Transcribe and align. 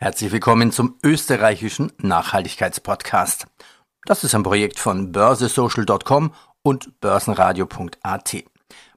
Herzlich 0.00 0.30
willkommen 0.30 0.70
zum 0.70 0.96
österreichischen 1.02 1.90
Nachhaltigkeitspodcast. 1.98 3.48
Das 4.04 4.22
ist 4.22 4.32
ein 4.32 4.44
Projekt 4.44 4.78
von 4.78 5.10
börsesocial.com 5.10 6.32
und 6.62 7.00
börsenradio.at. 7.00 8.36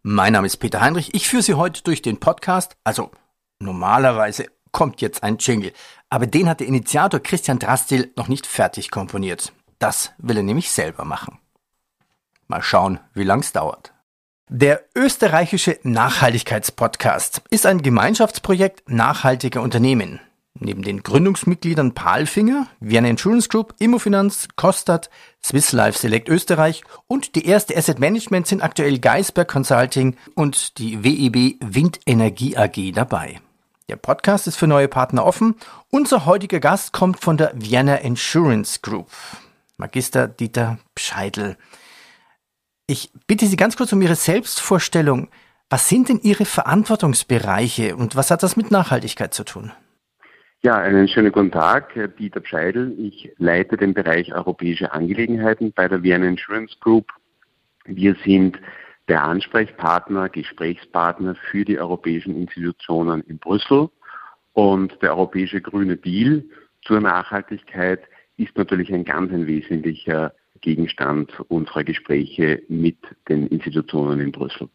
Mein 0.03 0.33
Name 0.33 0.45
ist 0.45 0.57
Peter 0.57 0.79
Heinrich. 0.79 1.15
Ich 1.15 1.27
führe 1.27 1.41
Sie 1.41 1.55
heute 1.55 1.81
durch 1.81 2.03
den 2.03 2.19
Podcast. 2.19 2.77
Also 2.83 3.09
normalerweise 3.57 4.45
kommt 4.71 5.01
jetzt 5.01 5.23
ein 5.23 5.37
Jingle, 5.39 5.73
aber 6.11 6.27
den 6.27 6.47
hat 6.47 6.59
der 6.59 6.67
Initiator 6.67 7.19
Christian 7.19 7.57
Drastil 7.57 8.13
noch 8.15 8.27
nicht 8.27 8.45
fertig 8.45 8.91
komponiert. 8.91 9.53
Das 9.79 10.13
will 10.19 10.37
er 10.37 10.43
nämlich 10.43 10.69
selber 10.69 11.03
machen. 11.03 11.39
Mal 12.47 12.61
schauen, 12.61 12.99
wie 13.15 13.23
lang 13.23 13.39
es 13.39 13.53
dauert. 13.53 13.91
Der 14.49 14.83
österreichische 14.95 15.79
Nachhaltigkeitspodcast 15.81 17.41
ist 17.49 17.65
ein 17.65 17.81
Gemeinschaftsprojekt 17.81 18.87
nachhaltiger 18.87 19.63
Unternehmen. 19.63 20.19
Neben 20.59 20.81
den 20.81 21.01
Gründungsmitgliedern 21.01 21.93
Palfinger, 21.93 22.67
Vienna 22.79 23.07
Insurance 23.07 23.47
Group, 23.47 23.73
Immofinanz, 23.79 24.47
Kostat, 24.57 25.09
Swiss 25.43 25.71
Life 25.71 25.97
Select 25.97 26.27
Österreich 26.29 26.83
und 27.07 27.35
die 27.35 27.45
erste 27.45 27.75
Asset 27.75 27.99
Management 27.99 28.47
sind 28.47 28.61
aktuell 28.61 28.99
Geisberg 28.99 29.47
Consulting 29.47 30.17
und 30.35 30.77
die 30.77 31.03
WEB 31.03 31.55
Windenergie 31.61 32.57
AG 32.57 32.91
dabei. 32.93 33.39
Der 33.87 33.95
Podcast 33.95 34.47
ist 34.47 34.57
für 34.57 34.67
neue 34.67 34.87
Partner 34.87 35.25
offen. 35.25 35.55
Unser 35.89 36.25
heutiger 36.25 36.59
Gast 36.59 36.93
kommt 36.93 37.19
von 37.19 37.37
der 37.37 37.53
Vienna 37.55 37.95
Insurance 37.95 38.79
Group. 38.81 39.09
Magister 39.77 40.27
Dieter 40.27 40.79
Pscheidl. 40.95 41.57
Ich 42.87 43.09
bitte 43.25 43.47
Sie 43.47 43.55
ganz 43.55 43.77
kurz 43.77 43.91
um 43.93 44.01
Ihre 44.01 44.15
Selbstvorstellung. 44.15 45.29
Was 45.69 45.89
sind 45.89 46.09
denn 46.09 46.19
Ihre 46.21 46.45
Verantwortungsbereiche 46.45 47.95
und 47.95 48.15
was 48.15 48.31
hat 48.31 48.43
das 48.43 48.57
mit 48.57 48.69
Nachhaltigkeit 48.69 49.33
zu 49.33 49.43
tun? 49.43 49.71
Ja, 50.63 50.75
einen 50.75 51.07
schönen 51.07 51.31
guten 51.31 51.49
Tag, 51.49 51.95
Dieter 52.19 52.39
Pscheidl. 52.39 52.93
Ich 52.99 53.33
leite 53.39 53.77
den 53.77 53.95
Bereich 53.95 54.31
europäische 54.31 54.91
Angelegenheiten 54.91 55.73
bei 55.73 55.87
der 55.87 56.03
Vienna 56.03 56.27
Insurance 56.27 56.75
Group. 56.79 57.07
Wir 57.85 58.15
sind 58.23 58.59
der 59.07 59.23
Ansprechpartner, 59.23 60.29
Gesprächspartner 60.29 61.33
für 61.49 61.65
die 61.65 61.79
europäischen 61.79 62.35
Institutionen 62.35 63.21
in 63.21 63.39
Brüssel. 63.39 63.89
Und 64.53 65.01
der 65.01 65.17
europäische 65.17 65.61
grüne 65.61 65.97
Deal 65.97 66.43
zur 66.83 67.01
Nachhaltigkeit 67.01 68.01
ist 68.37 68.55
natürlich 68.55 68.93
ein 68.93 69.03
ganz 69.03 69.33
ein 69.33 69.47
wesentlicher 69.47 70.31
Gegenstand 70.61 71.39
unserer 71.49 71.83
Gespräche 71.83 72.61
mit 72.67 72.99
den 73.29 73.47
Institutionen 73.47 74.19
in 74.19 74.31
Brüssel. 74.31 74.69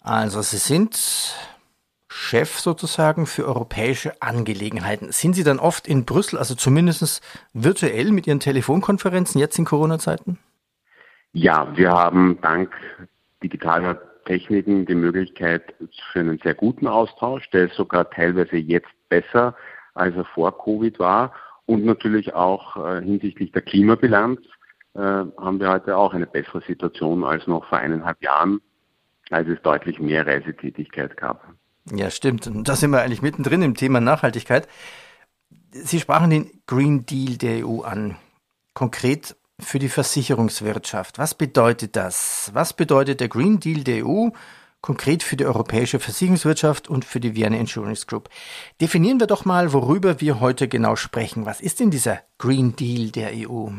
Also 0.00 0.42
Sie 0.42 0.56
sind 0.56 0.96
Chef 2.12 2.58
sozusagen 2.58 3.24
für 3.24 3.46
europäische 3.46 4.20
Angelegenheiten. 4.20 5.12
Sind 5.12 5.34
Sie 5.34 5.44
dann 5.44 5.60
oft 5.60 5.86
in 5.86 6.04
Brüssel, 6.04 6.40
also 6.40 6.56
zumindest 6.56 7.22
virtuell 7.52 8.10
mit 8.10 8.26
Ihren 8.26 8.40
Telefonkonferenzen 8.40 9.40
jetzt 9.40 9.56
in 9.60 9.64
Corona-Zeiten? 9.64 10.36
Ja, 11.32 11.68
wir 11.76 11.92
haben 11.92 12.36
dank 12.42 12.74
digitaler 13.44 14.00
Techniken 14.24 14.86
die 14.86 14.96
Möglichkeit 14.96 15.72
für 16.12 16.18
einen 16.18 16.40
sehr 16.42 16.54
guten 16.54 16.88
Austausch. 16.88 17.48
Der 17.50 17.66
ist 17.66 17.76
sogar 17.76 18.10
teilweise 18.10 18.56
jetzt 18.56 18.90
besser, 19.08 19.54
als 19.94 20.16
er 20.16 20.24
vor 20.24 20.58
Covid 20.58 20.98
war. 20.98 21.32
Und 21.66 21.84
natürlich 21.84 22.34
auch 22.34 22.76
äh, 22.76 23.02
hinsichtlich 23.02 23.52
der 23.52 23.62
Klimabilanz 23.62 24.40
äh, 24.94 25.00
haben 25.00 25.60
wir 25.60 25.70
heute 25.70 25.96
auch 25.96 26.12
eine 26.12 26.26
bessere 26.26 26.60
Situation 26.62 27.22
als 27.22 27.46
noch 27.46 27.64
vor 27.66 27.78
eineinhalb 27.78 28.20
Jahren, 28.20 28.60
als 29.30 29.46
es 29.46 29.62
deutlich 29.62 30.00
mehr 30.00 30.26
Reisetätigkeit 30.26 31.16
gab. 31.16 31.54
Ja, 31.86 32.10
stimmt. 32.10 32.46
Und 32.46 32.68
da 32.68 32.76
sind 32.76 32.90
wir 32.90 33.02
eigentlich 33.02 33.22
mittendrin 33.22 33.62
im 33.62 33.74
Thema 33.74 34.00
Nachhaltigkeit. 34.00 34.68
Sie 35.72 36.00
sprachen 36.00 36.30
den 36.30 36.50
Green 36.66 37.06
Deal 37.06 37.36
der 37.36 37.66
EU 37.66 37.82
an. 37.82 38.16
Konkret 38.74 39.36
für 39.58 39.78
die 39.78 39.88
Versicherungswirtschaft. 39.88 41.18
Was 41.18 41.34
bedeutet 41.34 41.96
das? 41.96 42.50
Was 42.54 42.72
bedeutet 42.72 43.20
der 43.20 43.28
Green 43.28 43.60
Deal 43.60 43.84
der 43.84 44.06
EU 44.06 44.28
konkret 44.80 45.22
für 45.22 45.36
die 45.36 45.44
europäische 45.44 46.00
Versicherungswirtschaft 46.00 46.88
und 46.88 47.04
für 47.04 47.20
die 47.20 47.34
Vienna 47.34 47.58
Insurance 47.58 48.06
Group? 48.06 48.28
Definieren 48.80 49.20
wir 49.20 49.26
doch 49.26 49.44
mal, 49.44 49.72
worüber 49.72 50.20
wir 50.20 50.40
heute 50.40 50.68
genau 50.68 50.96
sprechen. 50.96 51.46
Was 51.46 51.60
ist 51.60 51.80
denn 51.80 51.90
dieser 51.90 52.20
Green 52.38 52.76
Deal 52.76 53.10
der 53.10 53.30
EU? 53.34 53.70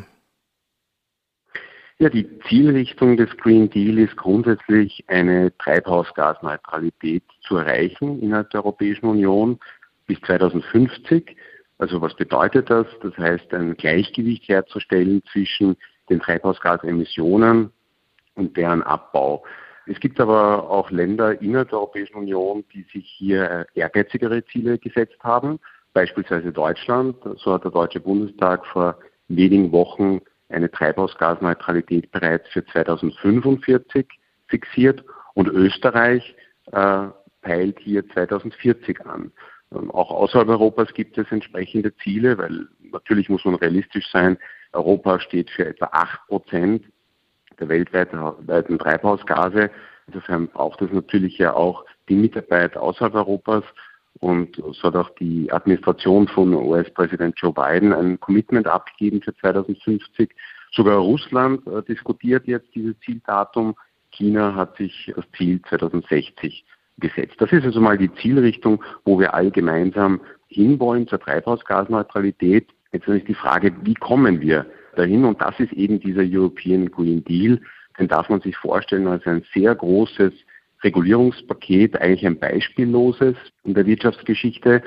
Ja, 2.01 2.09
die 2.09 2.27
Zielrichtung 2.49 3.15
des 3.15 3.29
Green 3.37 3.69
Deal 3.69 3.99
ist 3.99 4.17
grundsätzlich 4.17 5.05
eine 5.05 5.55
Treibhausgasneutralität 5.59 7.21
zu 7.41 7.57
erreichen 7.57 8.19
innerhalb 8.23 8.49
der 8.49 8.65
Europäischen 8.65 9.05
Union 9.05 9.59
bis 10.07 10.19
2050. 10.21 11.37
Also 11.77 12.01
was 12.01 12.15
bedeutet 12.15 12.71
das? 12.71 12.87
Das 13.03 13.15
heißt, 13.19 13.53
ein 13.53 13.77
Gleichgewicht 13.77 14.47
herzustellen 14.47 15.21
zwischen 15.31 15.77
den 16.09 16.19
Treibhausgasemissionen 16.19 17.69
und 18.33 18.57
deren 18.57 18.81
Abbau. 18.81 19.43
Es 19.85 19.99
gibt 19.99 20.19
aber 20.19 20.71
auch 20.71 20.89
Länder 20.89 21.39
innerhalb 21.39 21.69
der 21.69 21.77
Europäischen 21.77 22.15
Union, 22.15 22.63
die 22.73 22.81
sich 22.91 23.05
hier 23.15 23.67
ehrgeizigere 23.75 24.43
Ziele 24.45 24.79
gesetzt 24.79 25.19
haben, 25.19 25.59
beispielsweise 25.93 26.51
Deutschland. 26.51 27.17
So 27.37 27.53
hat 27.53 27.63
der 27.63 27.69
Deutsche 27.69 27.99
Bundestag 27.99 28.65
vor 28.65 28.97
wenigen 29.27 29.71
Wochen 29.71 30.21
eine 30.51 30.69
Treibhausgasneutralität 30.69 32.11
bereits 32.11 32.47
für 32.49 32.65
2045 32.65 34.07
fixiert 34.47 35.03
und 35.33 35.47
Österreich 35.47 36.35
äh, 36.71 37.07
peilt 37.41 37.79
hier 37.79 38.07
2040 38.09 39.05
an. 39.05 39.31
Ähm, 39.73 39.91
auch 39.91 40.11
außerhalb 40.11 40.49
Europas 40.49 40.93
gibt 40.93 41.17
es 41.17 41.31
entsprechende 41.31 41.95
Ziele, 41.97 42.37
weil 42.37 42.67
natürlich 42.91 43.29
muss 43.29 43.45
man 43.45 43.55
realistisch 43.55 44.09
sein. 44.11 44.37
Europa 44.73 45.19
steht 45.19 45.49
für 45.49 45.65
etwa 45.65 45.89
8 45.91 46.27
Prozent 46.27 46.85
der 47.59 47.69
weltweiten 47.69 48.79
Treibhausgase. 48.79 49.69
Insofern 50.07 50.47
braucht 50.47 50.81
es 50.81 50.91
natürlich 50.91 51.37
ja 51.37 51.53
auch 51.53 51.85
die 52.09 52.15
Mitarbeit 52.15 52.75
außerhalb 52.75 53.13
Europas. 53.15 53.63
Und 54.21 54.55
so 54.55 54.83
hat 54.83 54.95
auch 54.95 55.09
die 55.15 55.51
Administration 55.51 56.27
von 56.27 56.53
US-Präsident 56.53 57.33
Joe 57.37 57.51
Biden 57.51 57.91
ein 57.91 58.19
Commitment 58.19 58.67
abgegeben 58.67 59.21
für 59.21 59.35
2050. 59.35 60.29
Sogar 60.71 60.97
Russland 60.97 61.65
äh, 61.67 61.81
diskutiert 61.81 62.45
jetzt 62.47 62.73
dieses 62.75 62.97
Zieldatum. 62.99 63.75
China 64.11 64.53
hat 64.55 64.77
sich 64.77 65.11
das 65.15 65.25
Ziel 65.35 65.59
2060 65.67 66.63
gesetzt. 66.99 67.35
Das 67.39 67.51
ist 67.51 67.65
also 67.65 67.81
mal 67.81 67.97
die 67.97 68.13
Zielrichtung, 68.13 68.83
wo 69.05 69.19
wir 69.19 69.33
alle 69.33 69.49
gemeinsam 69.49 70.21
hinwollen 70.47 71.07
zur 71.07 71.19
Treibhausgasneutralität. 71.19 72.67
Jetzt 72.91 73.07
ist 73.07 73.27
die 73.27 73.33
Frage, 73.33 73.73
wie 73.83 73.95
kommen 73.95 74.39
wir 74.39 74.67
dahin? 74.95 75.25
Und 75.25 75.41
das 75.41 75.59
ist 75.59 75.73
eben 75.73 75.99
dieser 75.99 76.23
European 76.23 76.91
Green 76.91 77.23
Deal. 77.23 77.59
Den 77.97 78.07
darf 78.07 78.29
man 78.29 78.41
sich 78.41 78.55
vorstellen 78.55 79.07
als 79.07 79.25
ein 79.25 79.43
sehr 79.53 79.73
großes 79.73 80.33
Regulierungspaket 80.83 82.01
eigentlich 82.01 82.25
ein 82.25 82.39
beispielloses 82.39 83.35
in 83.63 83.73
der 83.73 83.85
Wirtschaftsgeschichte. 83.85 84.83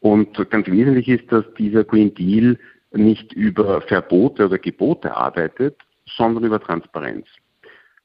Und 0.00 0.34
ganz 0.50 0.66
wesentlich 0.68 1.08
ist, 1.08 1.30
dass 1.32 1.44
dieser 1.54 1.84
Green 1.84 2.14
Deal 2.14 2.58
nicht 2.92 3.32
über 3.32 3.80
Verbote 3.82 4.46
oder 4.46 4.58
Gebote 4.58 5.16
arbeitet, 5.16 5.76
sondern 6.06 6.44
über 6.44 6.60
Transparenz. 6.60 7.26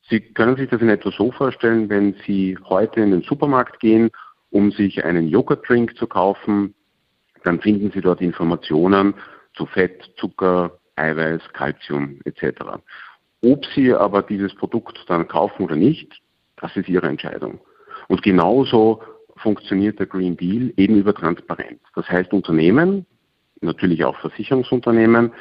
Sie 0.09 0.19
können 0.19 0.57
sich 0.57 0.69
das 0.69 0.81
in 0.81 0.89
etwa 0.89 1.11
so 1.11 1.31
vorstellen, 1.31 1.89
wenn 1.89 2.16
Sie 2.25 2.57
heute 2.66 2.99
in 2.99 3.11
den 3.11 3.22
Supermarkt 3.22 3.79
gehen, 3.79 4.09
um 4.49 4.72
sich 4.72 5.03
einen 5.05 5.29
Joghurtdrink 5.29 5.95
zu 5.97 6.07
kaufen, 6.07 6.75
dann 7.43 7.61
finden 7.61 7.91
Sie 7.91 8.01
dort 8.01 8.22
Informationen 8.22 9.13
zu 9.55 9.66
Fett, 9.66 10.11
Zucker, 10.17 10.77
Eiweiß, 10.95 11.41
Kalzium 11.53 12.19
etc. 12.25 12.61
Ob 13.41 13.66
Sie 13.73 13.93
aber 13.93 14.22
dieses 14.22 14.53
Produkt 14.55 15.03
dann 15.07 15.27
kaufen 15.27 15.63
oder 15.63 15.75
nicht, 15.75 16.22
das 16.63 16.75
ist 16.78 16.88
Ihre 16.88 17.07
Entscheidung. 17.07 17.59
Und 18.07 18.24
genauso 18.24 19.01
funktioniert 19.35 20.00
der 20.00 20.06
Green 20.06 20.38
Deal 20.38 20.72
eben 20.78 20.96
über 20.96 21.13
Transparenz. 21.13 21.81
Das 21.94 22.09
heißt, 22.09 22.32
Unternehmen, 22.32 23.05
natürlich 23.59 24.05
auch 24.05 24.17
Versicherungsunternehmen, 24.22 25.34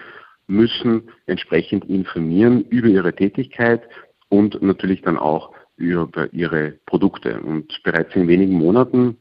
müssen 0.49 1.08
entsprechend 1.26 1.85
informieren 1.85 2.64
über 2.70 2.88
ihre 2.88 3.14
Tätigkeit 3.14 3.82
und 4.31 4.61
natürlich 4.62 5.02
dann 5.02 5.17
auch 5.17 5.52
über 5.76 6.32
ihre 6.32 6.73
Produkte. 6.87 7.41
Und 7.41 7.81
bereits 7.85 8.14
in 8.17 8.26
wenigen 8.26 8.55
Monaten, 8.55 9.17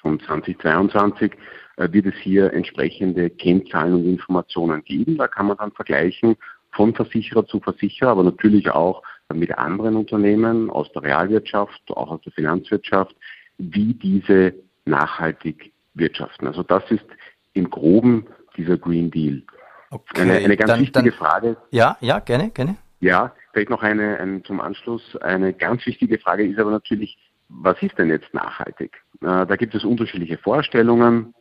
schon 0.00 0.20
2022, 0.20 1.32
äh, 1.76 1.92
wird 1.92 2.06
es 2.06 2.14
hier 2.22 2.50
entsprechende 2.54 3.28
Kennzahlen 3.28 3.92
und 3.92 4.06
Informationen 4.06 4.82
geben. 4.84 5.18
Da 5.18 5.28
kann 5.28 5.48
man 5.48 5.58
dann 5.58 5.72
vergleichen 5.72 6.36
von 6.70 6.94
Versicherer 6.94 7.46
zu 7.46 7.60
Versicherer, 7.60 8.08
aber 8.08 8.24
natürlich 8.24 8.70
auch 8.70 9.02
mit 9.34 9.56
anderen 9.56 9.96
Unternehmen 9.96 10.70
aus 10.70 10.90
der 10.92 11.02
Realwirtschaft, 11.02 11.82
auch 11.88 12.10
aus 12.10 12.20
der 12.22 12.32
Finanzwirtschaft, 12.32 13.14
wie 13.58 13.94
diese 13.94 14.54
nachhaltig 14.84 15.72
wirtschaften. 15.94 16.46
Also 16.46 16.62
das 16.62 16.82
ist 16.90 17.04
im 17.52 17.70
Groben 17.70 18.26
dieser 18.56 18.76
Green 18.76 19.10
Deal. 19.10 19.42
Okay, 19.90 20.22
eine, 20.22 20.32
eine 20.34 20.56
ganz 20.56 20.70
dann, 20.70 20.80
wichtige 20.80 21.10
dann, 21.10 21.18
Frage. 21.18 21.56
Ja, 21.70 21.96
ja, 22.00 22.20
gerne, 22.20 22.50
gerne. 22.50 22.76
Ja, 23.00 23.34
vielleicht 23.52 23.70
noch 23.70 23.82
eine, 23.82 24.18
eine 24.18 24.42
zum 24.42 24.60
Anschluss. 24.60 25.16
Eine 25.16 25.52
ganz 25.52 25.84
wichtige 25.86 26.18
Frage 26.18 26.46
ist 26.46 26.58
aber 26.58 26.70
natürlich, 26.70 27.18
was 27.48 27.80
ist 27.82 27.98
denn 27.98 28.08
jetzt 28.08 28.32
nachhaltig? 28.32 29.02
Äh, 29.22 29.46
da 29.46 29.56
gibt 29.56 29.74
es 29.74 29.84
unterschiedliche 29.84 30.38
Vorstellungen. 30.38 31.34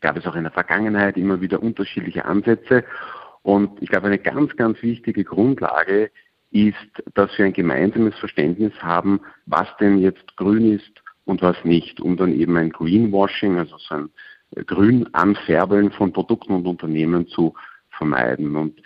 Gab 0.00 0.16
es 0.16 0.26
auch 0.26 0.34
in 0.34 0.42
der 0.42 0.52
Vergangenheit 0.52 1.16
immer 1.16 1.40
wieder 1.40 1.62
unterschiedliche 1.62 2.24
Ansätze. 2.24 2.84
Und 3.42 3.80
ich 3.80 3.90
glaube, 3.90 4.08
eine 4.08 4.18
ganz, 4.18 4.56
ganz 4.56 4.82
wichtige 4.82 5.22
Grundlage 5.22 6.10
ist, 6.54 7.02
dass 7.14 7.36
wir 7.36 7.46
ein 7.46 7.52
gemeinsames 7.52 8.14
Verständnis 8.18 8.72
haben, 8.80 9.20
was 9.46 9.66
denn 9.80 9.98
jetzt 9.98 10.36
grün 10.36 10.72
ist 10.72 11.02
und 11.24 11.42
was 11.42 11.56
nicht, 11.64 12.00
um 12.00 12.16
dann 12.16 12.32
eben 12.32 12.56
ein 12.56 12.70
Greenwashing, 12.70 13.58
also 13.58 13.76
so 13.78 13.94
ein 13.94 14.10
Grün 14.66 15.12
anfärbeln 15.14 15.90
von 15.90 16.12
Produkten 16.12 16.54
und 16.54 16.66
Unternehmen 16.66 17.26
zu 17.26 17.54
vermeiden. 17.90 18.54
Und 18.54 18.80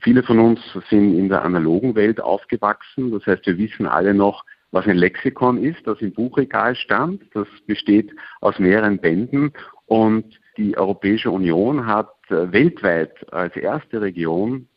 viele 0.00 0.22
von 0.22 0.38
uns 0.38 0.60
sind 0.90 1.18
in 1.18 1.28
der 1.28 1.44
analogen 1.44 1.96
Welt 1.96 2.20
aufgewachsen. 2.20 3.10
Das 3.10 3.26
heißt, 3.26 3.46
wir 3.46 3.58
wissen 3.58 3.86
alle 3.86 4.14
noch, 4.14 4.44
was 4.70 4.86
ein 4.86 4.96
Lexikon 4.96 5.62
ist, 5.62 5.84
das 5.86 6.00
im 6.00 6.12
Buchregal 6.12 6.76
stand. 6.76 7.22
Das 7.34 7.48
besteht 7.66 8.12
aus 8.40 8.60
mehreren 8.60 8.98
Bänden 8.98 9.52
und 9.86 10.40
die 10.56 10.76
Europäische 10.76 11.30
Union 11.30 11.86
hat 11.86 12.14
äh, 12.28 12.52
weltweit 12.52 13.32
als 13.32 13.56
erste 13.56 14.00
Region 14.00 14.68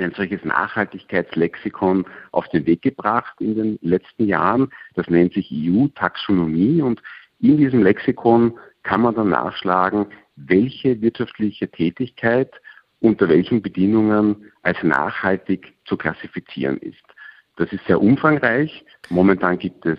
ein 0.00 0.12
solches 0.12 0.44
Nachhaltigkeitslexikon 0.44 2.06
auf 2.32 2.48
den 2.48 2.66
Weg 2.66 2.82
gebracht 2.82 3.34
in 3.40 3.54
den 3.54 3.78
letzten 3.82 4.26
Jahren. 4.26 4.70
Das 4.94 5.08
nennt 5.08 5.34
sich 5.34 5.50
EU-Taxonomie 5.52 6.82
und 6.82 7.02
in 7.40 7.56
diesem 7.56 7.82
Lexikon 7.82 8.58
kann 8.82 9.02
man 9.02 9.14
dann 9.14 9.30
nachschlagen, 9.30 10.06
welche 10.36 11.00
wirtschaftliche 11.00 11.70
Tätigkeit 11.70 12.52
unter 13.00 13.28
welchen 13.28 13.62
Bedingungen 13.62 14.50
als 14.62 14.82
nachhaltig 14.82 15.74
zu 15.84 15.96
klassifizieren 15.96 16.78
ist. 16.78 17.02
Das 17.56 17.72
ist 17.72 17.84
sehr 17.86 18.00
umfangreich. 18.00 18.84
Momentan 19.08 19.58
gibt 19.58 19.84
es 19.86 19.98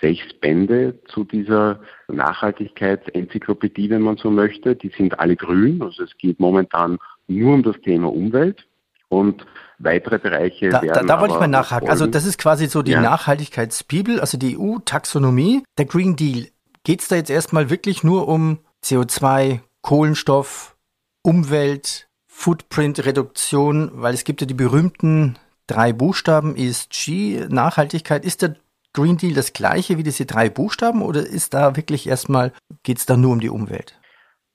sechs 0.00 0.32
Bände 0.40 0.98
zu 1.06 1.24
dieser 1.24 1.80
Nachhaltigkeitsenzyklopädie, 2.08 3.88
wenn 3.90 4.02
man 4.02 4.16
so 4.16 4.30
möchte. 4.30 4.74
Die 4.74 4.88
sind 4.88 5.18
alle 5.18 5.36
grün. 5.36 5.80
Also 5.80 6.02
es 6.02 6.16
geht 6.18 6.40
momentan 6.40 6.98
nur 7.28 7.54
um 7.54 7.62
das 7.62 7.80
Thema 7.80 8.12
Umwelt. 8.12 8.66
Und 9.12 9.44
weitere 9.78 10.18
Bereiche 10.18 10.70
da, 10.70 10.80
werden. 10.80 11.06
Da, 11.06 11.16
da 11.16 11.20
wollte 11.20 11.34
ich 11.34 11.40
mal 11.40 11.46
nachhaken. 11.46 11.90
Also 11.90 12.06
das 12.06 12.24
ist 12.24 12.38
quasi 12.38 12.66
so 12.66 12.82
die 12.82 12.92
ja. 12.92 13.02
Nachhaltigkeitsbibel, 13.02 14.20
also 14.20 14.38
die 14.38 14.58
EU-Taxonomie, 14.58 15.64
der 15.76 15.84
Green 15.84 16.16
Deal. 16.16 16.46
Geht 16.82 17.02
es 17.02 17.08
da 17.08 17.16
jetzt 17.16 17.30
erstmal 17.30 17.68
wirklich 17.68 18.02
nur 18.02 18.26
um 18.26 18.58
CO2, 18.82 19.60
Kohlenstoff, 19.82 20.76
Umwelt, 21.22 22.08
Footprint-Reduktion, 22.26 23.90
weil 23.94 24.14
es 24.14 24.24
gibt 24.24 24.40
ja 24.40 24.46
die 24.46 24.54
berühmten 24.54 25.38
drei 25.66 25.92
Buchstaben 25.92 26.56
ESG, 26.56 27.48
Nachhaltigkeit. 27.50 28.24
Ist 28.24 28.40
der 28.40 28.56
Green 28.94 29.18
Deal 29.18 29.34
das 29.34 29.52
gleiche 29.52 29.98
wie 29.98 30.02
diese 30.02 30.24
drei 30.24 30.48
Buchstaben 30.48 31.02
oder 31.02 31.20
ist 31.20 31.52
da 31.52 31.76
wirklich 31.76 32.08
erstmal, 32.08 32.52
geht 32.82 32.98
es 32.98 33.06
da 33.06 33.18
nur 33.18 33.32
um 33.32 33.40
die 33.40 33.50
Umwelt? 33.50 33.98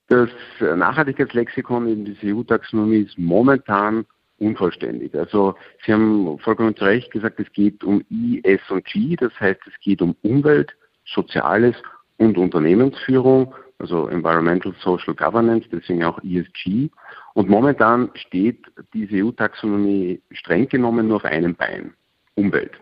Das 0.08 0.30
Nachhaltigkeitslexikon 0.60 1.86
in 1.86 2.04
dieser 2.04 2.34
EU-Taxonomie 2.34 3.02
ist 3.02 3.18
momentan 3.18 4.04
unvollständig. 4.38 5.14
Also 5.14 5.54
Sie 5.84 5.92
haben 5.92 6.38
vollkommen 6.38 6.76
zu 6.76 6.84
Recht 6.84 7.10
gesagt, 7.10 7.40
es 7.40 7.50
geht 7.52 7.82
um 7.84 8.04
I, 8.10 8.40
S 8.44 8.60
und 8.70 8.84
G, 8.84 9.16
das 9.16 9.32
heißt 9.40 9.60
es 9.66 9.80
geht 9.80 10.00
um 10.02 10.16
Umwelt, 10.22 10.74
Soziales 11.04 11.76
und 12.18 12.38
Unternehmensführung, 12.38 13.54
also 13.78 14.08
Environmental 14.08 14.74
Social 14.80 15.14
Governance, 15.14 15.66
deswegen 15.70 16.04
auch 16.04 16.18
ESG. 16.22 16.90
Und 17.34 17.48
momentan 17.48 18.10
steht 18.14 18.64
diese 18.92 19.24
EU-Taxonomie 19.24 20.20
streng 20.32 20.68
genommen 20.68 21.08
nur 21.08 21.16
auf 21.16 21.24
einem 21.24 21.54
Bein, 21.54 21.94
Umwelt. 22.34 22.72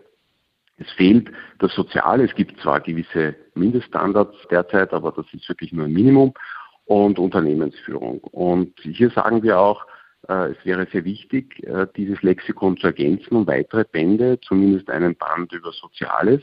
Es 0.77 0.91
fehlt 0.91 1.31
das 1.59 1.73
Soziale. 1.73 2.25
Es 2.25 2.35
gibt 2.35 2.59
zwar 2.61 2.79
gewisse 2.81 3.35
Mindeststandards 3.55 4.35
derzeit, 4.49 4.93
aber 4.93 5.11
das 5.11 5.25
ist 5.33 5.47
wirklich 5.49 5.71
nur 5.71 5.85
ein 5.85 5.93
Minimum 5.93 6.33
und 6.85 7.19
Unternehmensführung. 7.19 8.19
Und 8.19 8.73
hier 8.81 9.09
sagen 9.09 9.43
wir 9.43 9.59
auch, 9.59 9.85
es 10.27 10.65
wäre 10.65 10.87
sehr 10.91 11.05
wichtig, 11.05 11.63
äh, 11.63 11.87
dieses 11.95 12.21
Lexikon 12.21 12.77
zu 12.77 12.87
ergänzen 12.87 13.35
um 13.35 13.47
weitere 13.47 13.85
Bände, 13.85 14.39
zumindest 14.41 14.89
einen 14.89 15.15
Band 15.15 15.51
über 15.53 15.71
Soziales. 15.71 16.41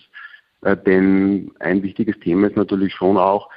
Äh, 0.63 0.77
denn 0.77 1.53
ein 1.61 1.83
wichtiges 1.83 2.19
Thema 2.21 2.49
ist 2.49 2.57
natürlich 2.57 2.95
schon 2.95 3.17
auch, 3.17 3.49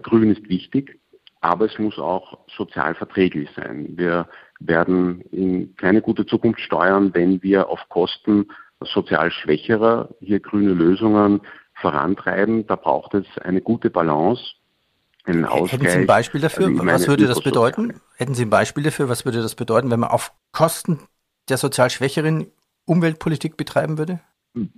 Grün 0.00 0.30
ist 0.30 0.48
wichtig, 0.48 0.98
aber 1.42 1.66
es 1.66 1.78
muss 1.78 1.98
auch 1.98 2.38
sozial 2.56 2.94
verträglich 2.94 3.50
sein. 3.54 3.88
Wir 3.90 4.26
werden 4.58 5.20
in 5.32 5.76
keine 5.76 6.00
gute 6.00 6.24
Zukunft 6.24 6.60
steuern, 6.60 7.12
wenn 7.12 7.42
wir 7.42 7.68
auf 7.68 7.86
Kosten 7.90 8.48
sozial 8.80 9.30
Schwächerer 9.30 10.08
hier 10.20 10.40
grüne 10.40 10.72
Lösungen 10.72 11.42
vorantreiben. 11.74 12.66
Da 12.66 12.76
braucht 12.76 13.14
es 13.14 13.26
eine 13.42 13.60
gute 13.60 13.90
Balance. 13.90 14.42
Einen 15.26 15.44
Ausgleich. 15.44 15.72
Hätten 15.72 15.88
Sie 15.88 15.98
ein 15.98 16.06
Beispiel 16.06 16.40
dafür? 16.40 16.66
Also 16.66 16.86
was 16.86 17.08
würde 17.08 17.26
das 17.26 17.40
bedeuten? 17.40 18.00
Hätten 18.16 18.34
Sie 18.34 18.44
ein 18.44 18.50
Beispiel 18.50 18.84
dafür? 18.84 19.08
Was 19.08 19.24
würde 19.24 19.42
das 19.42 19.56
bedeuten, 19.56 19.90
wenn 19.90 20.00
man 20.00 20.10
auf 20.10 20.32
Kosten 20.52 21.00
der 21.48 21.56
sozial 21.56 21.90
Schwächeren 21.90 22.46
Umweltpolitik 22.84 23.56
betreiben 23.56 23.98
würde? 23.98 24.20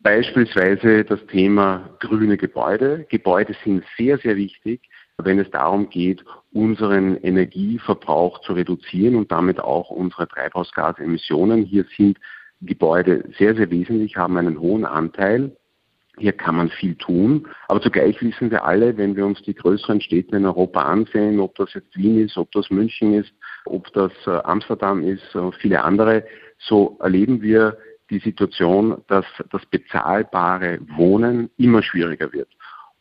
Beispielsweise 0.03 1.05
das 1.05 1.21
Thema 1.27 1.91
grüne 2.01 2.37
Gebäude. 2.37 3.07
Gebäude 3.11 3.55
sind 3.63 3.85
sehr, 3.97 4.19
sehr 4.19 4.37
wichtig, 4.37 4.89
wenn 5.19 5.39
es 5.39 5.51
darum 5.51 5.89
geht, 5.91 6.25
unseren 6.53 7.17
Energieverbrauch 7.19 8.41
zu 8.41 8.55
reduzieren 8.55 9.15
und 9.15 9.31
damit 9.31 9.61
auch 9.61 9.91
unsere 9.91 10.27
Treibhausgasemissionen. 10.27 11.65
Hier 11.65 11.85
sind 11.97 12.19
Gebäude 12.61 13.25
sehr, 13.39 13.55
sehr 13.55 13.71
wesentlich, 13.71 14.17
haben 14.17 14.37
einen 14.37 14.59
hohen 14.59 14.85
Anteil. 14.85 15.57
Hier 16.19 16.33
kann 16.33 16.57
man 16.57 16.69
viel 16.69 16.95
tun. 16.97 17.47
Aber 17.69 17.81
zugleich 17.81 18.21
wissen 18.21 18.51
wir 18.51 18.65
alle, 18.65 18.97
wenn 18.97 19.17
wir 19.17 19.25
uns 19.25 19.41
die 19.43 19.55
größeren 19.55 20.01
Städte 20.01 20.37
in 20.37 20.47
Europa 20.47 20.83
ansehen, 20.83 21.41
ob 21.41 21.55
das 21.55 21.75
jetzt 21.75 21.97
Wien 21.97 22.25
ist, 22.25 22.37
ob 22.37 22.51
das 22.53 22.71
München 22.71 23.15
ist, 23.15 23.33
ob 23.65 23.93
das 23.93 24.13
äh, 24.27 24.31
Amsterdam 24.45 25.03
ist, 25.03 25.35
und 25.35 25.55
viele 25.57 25.85
andere, 25.85 26.25
so 26.59 26.97
erleben 27.01 27.41
wir 27.43 27.79
die 28.11 28.19
Situation, 28.19 29.03
dass 29.07 29.27
das 29.51 29.65
bezahlbare 29.67 30.79
Wohnen 30.97 31.51
immer 31.57 31.83
schwieriger 31.83 32.33
wird. 32.33 32.49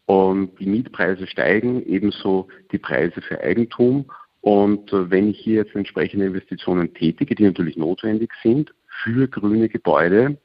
Und 0.06 0.58
die 0.60 0.66
Mietpreise 0.66 1.28
steigen, 1.28 1.86
ebenso 1.86 2.48
die 2.72 2.78
Preise 2.78 3.22
für 3.22 3.42
Eigentum. 3.42 4.06
Und 4.42 4.94
äh, 4.94 5.10
wenn 5.10 5.30
ich 5.30 5.40
hier 5.40 5.56
jetzt 5.56 5.76
entsprechende 5.76 6.26
Investitionen 6.26 6.94
tätige, 6.94 7.36
die 7.36 7.44
natürlich 7.44 7.78
notwendig 7.78 8.32
sind, 8.44 8.74
für 9.04 9.28
grüne 9.28 9.70
Gebäude 9.70 10.38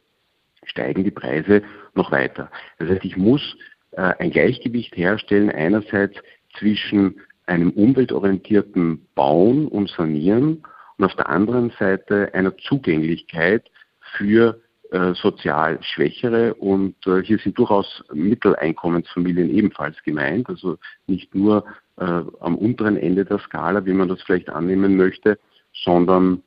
steigen 0.65 1.05
die 1.05 1.11
Preise 1.11 1.63
noch 1.95 2.13
weiter. 2.13 2.51
Das 2.79 2.89
heißt, 2.89 3.05
ich 3.05 3.17
muss 3.17 3.57
äh, 3.93 4.13
ein 4.19 4.31
Gleichgewicht 4.31 4.97
herstellen, 4.97 5.51
einerseits 5.51 6.17
zwischen 6.59 7.21
einem 7.47 7.71
umweltorientierten 7.71 9.07
Bauen 9.15 9.67
und 9.67 9.91
Sanieren 9.91 10.63
und 10.97 11.05
auf 11.05 11.15
der 11.17 11.29
anderen 11.29 11.71
Seite 11.79 12.33
einer 12.35 12.57
Zugänglichkeit 12.57 13.71
für 14.17 14.61
äh, 14.91 15.15
sozial 15.15 15.79
Schwächere 15.83 16.55
und 16.55 16.95
äh, 17.07 17.23
hier 17.23 17.39
sind 17.39 17.59
durchaus 17.59 18.05
Mitteleinkommensfamilien 18.13 19.51
ebenfalls 19.51 19.97
gemeint, 20.03 20.49
also 20.49 20.79
nicht 21.07 21.35
nur 21.35 21.65
äh, 21.97 22.05
am 22.05 22.57
unteren 22.57 22.97
Ende 22.97 23.25
der 23.25 23.39
Skala, 23.39 23.85
wie 23.87 23.95
man 23.95 24.09
das 24.09 24.23
vielleicht 24.23 24.51
annehmen 24.51 24.97
möchte, 24.97 25.39
sondern 25.73 26.43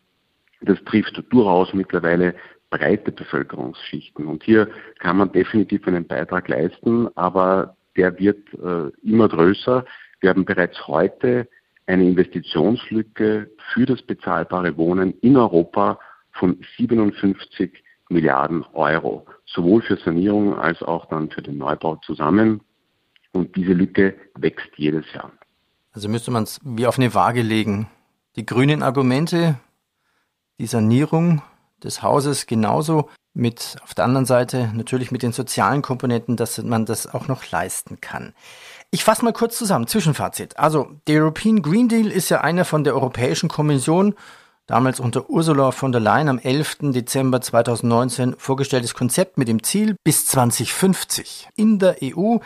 das 0.61 0.77
trifft 0.85 1.21
durchaus 1.31 1.73
mittlerweile 1.73 2.35
breite 2.69 3.11
Bevölkerungsschichten. 3.11 4.27
Und 4.27 4.43
hier 4.43 4.69
kann 4.99 5.17
man 5.17 5.31
definitiv 5.31 5.87
einen 5.87 6.07
Beitrag 6.07 6.47
leisten, 6.47 7.07
aber 7.15 7.75
der 7.95 8.17
wird 8.19 8.53
äh, 8.53 8.89
immer 9.07 9.29
größer. 9.29 9.85
Wir 10.19 10.29
haben 10.29 10.45
bereits 10.45 10.87
heute 10.87 11.47
eine 11.87 12.03
Investitionslücke 12.03 13.49
für 13.73 13.85
das 13.85 14.01
bezahlbare 14.01 14.75
Wohnen 14.77 15.13
in 15.21 15.37
Europa 15.37 15.99
von 16.31 16.57
57 16.77 17.71
Milliarden 18.09 18.63
Euro, 18.73 19.25
sowohl 19.45 19.81
für 19.81 19.97
Sanierung 19.97 20.55
als 20.59 20.81
auch 20.83 21.07
dann 21.07 21.29
für 21.29 21.41
den 21.41 21.57
Neubau 21.57 21.95
zusammen. 21.97 22.61
Und 23.31 23.55
diese 23.55 23.73
Lücke 23.73 24.15
wächst 24.35 24.69
jedes 24.75 25.11
Jahr. 25.13 25.31
Also 25.91 26.09
müsste 26.09 26.31
man 26.31 26.43
es 26.43 26.59
wie 26.63 26.87
auf 26.87 26.99
eine 26.99 27.13
Waage 27.13 27.41
legen. 27.41 27.87
Die 28.35 28.45
grünen 28.45 28.83
Argumente 28.83 29.57
die 30.59 30.67
Sanierung 30.67 31.41
des 31.85 32.01
Hauses 32.01 32.45
genauso 32.45 33.09
mit 33.33 33.77
auf 33.83 33.93
der 33.93 34.05
anderen 34.05 34.25
Seite 34.25 34.71
natürlich 34.73 35.11
mit 35.11 35.21
den 35.21 35.33
sozialen 35.33 35.81
Komponenten, 35.81 36.37
dass 36.37 36.61
man 36.61 36.85
das 36.85 37.13
auch 37.13 37.27
noch 37.27 37.51
leisten 37.51 37.99
kann. 38.01 38.33
Ich 38.91 39.03
fasse 39.03 39.25
mal 39.25 39.33
kurz 39.33 39.57
zusammen, 39.57 39.87
Zwischenfazit. 39.87 40.57
Also, 40.57 40.87
der 41.07 41.21
European 41.21 41.61
Green 41.61 41.89
Deal 41.89 42.07
ist 42.07 42.29
ja 42.29 42.41
einer 42.41 42.63
von 42.63 42.83
der 42.85 42.93
Europäischen 42.93 43.49
Kommission, 43.49 44.15
damals 44.67 44.99
unter 44.99 45.29
Ursula 45.29 45.71
von 45.71 45.91
der 45.91 46.01
Leyen 46.01 46.29
am 46.29 46.39
11. 46.39 46.77
Dezember 46.93 47.41
2019 47.41 48.35
vorgestelltes 48.37 48.93
Konzept 48.93 49.37
mit 49.37 49.47
dem 49.47 49.63
Ziel, 49.63 49.95
bis 50.03 50.25
2050 50.27 51.49
in 51.55 51.77
der 51.77 51.97
EU 52.01 52.37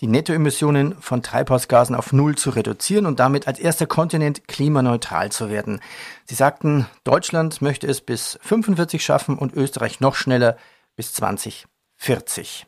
die 0.00 0.06
Nettoemissionen 0.06 1.00
von 1.00 1.22
Treibhausgasen 1.22 1.94
auf 1.94 2.12
Null 2.12 2.36
zu 2.36 2.50
reduzieren 2.50 3.06
und 3.06 3.20
damit 3.20 3.46
als 3.46 3.58
erster 3.58 3.86
Kontinent 3.86 4.48
klimaneutral 4.48 5.30
zu 5.30 5.50
werden. 5.50 5.80
Sie 6.24 6.34
sagten, 6.34 6.86
Deutschland 7.04 7.62
möchte 7.62 7.86
es 7.86 8.00
bis 8.00 8.38
45 8.42 9.04
schaffen 9.04 9.38
und 9.38 9.54
Österreich 9.54 10.00
noch 10.00 10.14
schneller 10.14 10.56
bis 10.96 11.12
2040. 11.14 12.66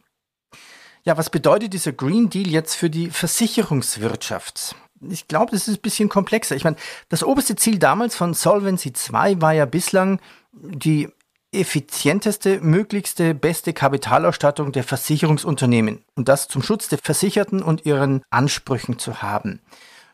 Ja, 1.05 1.17
was 1.17 1.31
bedeutet 1.31 1.73
dieser 1.73 1.93
Green 1.93 2.31
Deal 2.31 2.49
jetzt 2.49 2.75
für 2.75 2.91
die 2.91 3.11
Versicherungswirtschaft? 3.11 4.75
Ich 5.09 5.29
glaube, 5.29 5.53
das 5.53 5.69
ist 5.69 5.79
ein 5.79 5.83
bisschen 5.83 6.09
komplexer. 6.09 6.57
Ich 6.57 6.65
meine, 6.65 6.77
das 7.09 7.23
oberste 7.23 7.55
Ziel 7.55 7.79
damals 7.79 8.17
von 8.17 8.35
Solvency 8.35 8.89
II 8.89 9.41
war 9.41 9.53
ja 9.53 9.67
bislang 9.67 10.21
die 10.53 11.09
effizienteste, 11.57 12.61
möglichste, 12.61 13.35
beste 13.35 13.73
Kapitalausstattung 13.73 14.73
der 14.73 14.85
Versicherungsunternehmen 14.85 16.05
und 16.15 16.29
das 16.29 16.49
zum 16.49 16.63
Schutz 16.63 16.89
der 16.89 16.99
Versicherten 16.99 17.63
und 17.63 17.87
ihren 17.87 18.23
Ansprüchen 18.31 18.99
zu 18.99 19.23
haben. 19.23 19.61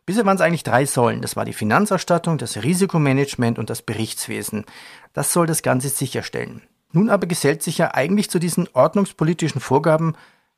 Bisher 0.05 0.27
waren 0.27 0.37
es 0.37 0.43
eigentlich 0.43 0.65
drei 0.65 0.85
Säulen. 0.85 1.23
Das 1.23 1.37
war 1.37 1.45
die 1.45 1.53
Finanzausstattung, 1.53 2.39
das 2.39 2.63
Risikomanagement 2.63 3.59
und 3.59 3.71
das 3.71 3.83
Berichtswesen. 3.83 4.65
Das 5.13 5.33
soll 5.33 5.47
das 5.47 5.63
Ganze 5.63 5.91
sicherstellen. 5.91 6.63
Nun 6.93 7.09
aber 7.09 7.27
gesellt 7.27 7.63
sich 7.63 7.79
ja 7.79 7.95
eigentlich 7.95 8.29
zu 8.29 8.39
diesen 8.39 8.69
ordnungspolitischen 8.73 9.61
Vorgaben 9.61 10.15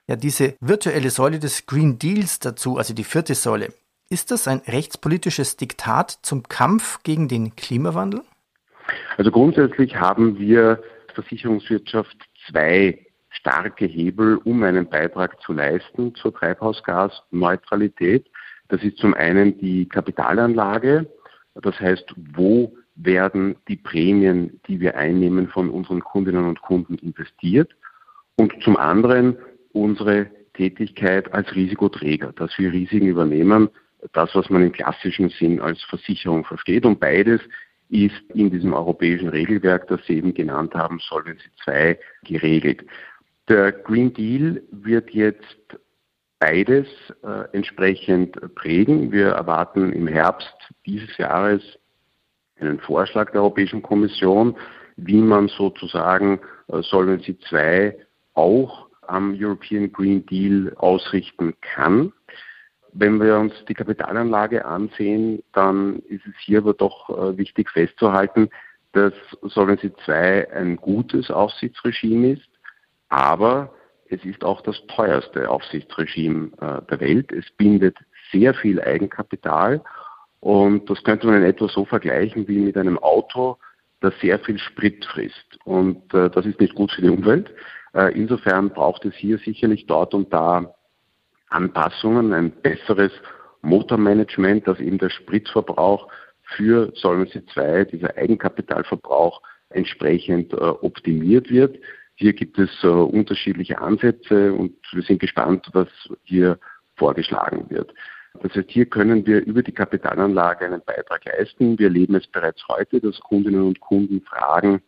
ja 0.06 0.16
diese 0.16 0.54
virtuelle 0.60 1.10
Säule 1.10 1.38
des 1.38 1.66
Green 1.66 1.98
Deals 1.98 2.38
dazu, 2.38 2.78
also 2.78 2.94
die 2.94 3.04
vierte 3.04 3.34
Säule. 3.34 3.72
Ist 4.08 4.30
das 4.30 4.48
ein 4.48 4.60
rechtspolitisches 4.66 5.56
Diktat 5.56 6.18
zum 6.22 6.42
Kampf 6.44 7.00
gegen 7.02 7.28
den 7.28 7.56
Klimawandel? 7.56 8.22
Also 9.16 9.30
grundsätzlich 9.30 9.96
haben 9.96 10.38
wir 10.38 10.82
Versicherungswirtschaft 11.14 12.16
zwei 12.48 12.98
starke 13.30 13.86
Hebel, 13.86 14.36
um 14.44 14.62
einen 14.62 14.88
Beitrag 14.88 15.40
zu 15.40 15.52
leisten 15.52 16.14
zur 16.14 16.34
Treibhausgasneutralität. 16.34 18.26
Das 18.68 18.82
ist 18.82 18.98
zum 18.98 19.14
einen 19.14 19.58
die 19.58 19.88
Kapitalanlage, 19.88 21.06
das 21.54 21.78
heißt, 21.78 22.14
wo 22.34 22.74
werden 22.96 23.56
die 23.68 23.76
Prämien, 23.76 24.60
die 24.66 24.80
wir 24.80 24.96
einnehmen, 24.96 25.48
von 25.48 25.70
unseren 25.70 26.00
Kundinnen 26.00 26.44
und 26.44 26.62
Kunden 26.62 26.94
investiert. 26.96 27.74
Und 28.36 28.52
zum 28.62 28.76
anderen 28.76 29.36
unsere 29.72 30.30
Tätigkeit 30.54 31.32
als 31.34 31.54
Risikoträger, 31.54 32.32
dass 32.32 32.56
wir 32.58 32.72
Risiken 32.72 33.08
übernehmen, 33.08 33.68
das, 34.12 34.34
was 34.34 34.50
man 34.50 34.62
im 34.62 34.72
klassischen 34.72 35.28
Sinn 35.30 35.60
als 35.60 35.82
Versicherung 35.84 36.44
versteht. 36.44 36.84
Und 36.84 37.00
beides 37.00 37.40
ist 37.88 38.20
in 38.34 38.50
diesem 38.50 38.72
europäischen 38.72 39.28
Regelwerk, 39.28 39.86
das 39.88 40.00
Sie 40.06 40.16
eben 40.16 40.34
genannt 40.34 40.74
haben, 40.74 40.98
Solvency 41.00 41.48
II, 41.66 41.96
geregelt. 42.24 42.84
Der 43.48 43.72
Green 43.72 44.12
Deal 44.12 44.62
wird 44.70 45.10
jetzt 45.10 45.56
beides 46.38 46.86
äh, 47.22 47.44
entsprechend 47.52 48.36
prägen. 48.54 49.12
Wir 49.12 49.28
erwarten 49.28 49.92
im 49.92 50.06
Herbst 50.06 50.54
dieses 50.86 51.16
Jahres 51.18 51.62
einen 52.58 52.78
Vorschlag 52.80 53.30
der 53.32 53.42
Europäischen 53.42 53.82
Kommission, 53.82 54.56
wie 54.96 55.20
man 55.20 55.48
sozusagen 55.48 56.40
äh, 56.68 56.82
Solvency 56.82 57.36
II 57.50 57.92
auch 58.34 58.88
am 59.02 59.36
European 59.38 59.92
Green 59.92 60.24
Deal 60.26 60.72
ausrichten 60.76 61.54
kann. 61.60 62.12
Wenn 62.96 63.20
wir 63.20 63.38
uns 63.38 63.52
die 63.68 63.74
Kapitalanlage 63.74 64.64
ansehen, 64.64 65.42
dann 65.52 65.98
ist 66.08 66.24
es 66.26 66.34
hier 66.38 66.58
aber 66.58 66.74
doch 66.74 67.10
äh, 67.10 67.36
wichtig 67.36 67.68
festzuhalten, 67.70 68.50
dass 68.92 69.12
Solvency 69.42 69.90
II 70.06 70.46
ein 70.54 70.76
gutes 70.76 71.28
Aufsichtsregime 71.28 72.34
ist, 72.34 72.48
aber 73.08 73.74
es 74.08 74.24
ist 74.24 74.44
auch 74.44 74.60
das 74.60 74.80
teuerste 74.86 75.50
Aufsichtsregime 75.50 76.52
äh, 76.60 76.82
der 76.88 77.00
Welt. 77.00 77.32
Es 77.32 77.50
bindet 77.56 77.98
sehr 78.30 78.54
viel 78.54 78.80
Eigenkapital 78.80 79.82
und 80.38 80.88
das 80.88 81.02
könnte 81.02 81.26
man 81.26 81.38
in 81.38 81.48
etwa 81.48 81.66
so 81.68 81.84
vergleichen 81.84 82.46
wie 82.46 82.60
mit 82.60 82.76
einem 82.76 82.98
Auto, 82.98 83.58
das 84.02 84.14
sehr 84.20 84.38
viel 84.38 84.58
Sprit 84.60 85.04
frisst. 85.06 85.58
Und 85.64 86.14
äh, 86.14 86.30
das 86.30 86.46
ist 86.46 86.60
nicht 86.60 86.76
gut 86.76 86.92
für 86.92 87.02
die 87.02 87.10
Umwelt. 87.10 87.52
Insofern 88.12 88.70
braucht 88.70 89.04
es 89.04 89.14
hier 89.14 89.38
sicherlich 89.38 89.86
dort 89.86 90.14
und 90.14 90.32
da 90.32 90.73
Anpassungen, 91.48 92.32
ein 92.32 92.50
besseres 92.50 93.12
Motormanagement, 93.62 94.66
dass 94.66 94.80
eben 94.80 94.98
der 94.98 95.10
Spritverbrauch 95.10 96.08
für 96.42 96.92
Solvency 96.94 97.42
II, 97.56 97.86
dieser 97.86 98.16
Eigenkapitalverbrauch, 98.16 99.40
entsprechend 99.70 100.52
äh, 100.52 100.56
optimiert 100.56 101.50
wird. 101.50 101.78
Hier 102.16 102.32
gibt 102.32 102.58
es 102.58 102.70
äh, 102.84 102.86
unterschiedliche 102.86 103.80
Ansätze 103.80 104.52
und 104.52 104.74
wir 104.92 105.02
sind 105.02 105.20
gespannt, 105.20 105.68
was 105.72 105.88
hier 106.22 106.58
vorgeschlagen 106.96 107.68
wird. 107.70 107.92
Das 108.42 108.54
heißt, 108.54 108.70
hier 108.70 108.86
können 108.86 109.26
wir 109.26 109.44
über 109.44 109.62
die 109.62 109.72
Kapitalanlage 109.72 110.66
einen 110.66 110.82
Beitrag 110.84 111.24
leisten. 111.24 111.78
Wir 111.78 111.86
erleben 111.86 112.16
es 112.16 112.26
bereits 112.26 112.66
heute, 112.68 113.00
dass 113.00 113.18
Kundinnen 113.20 113.62
und 113.62 113.80
Kunden 113.80 114.20
fragen, 114.22 114.82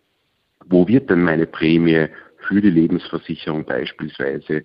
wo 0.67 0.87
wird 0.89 1.11
denn 1.11 1.23
meine 1.23 1.47
Prämie 1.47 2.09
für 2.49 2.61
die 2.61 2.71
Lebensversicherung 2.71 3.65
beispielsweise 3.65 4.65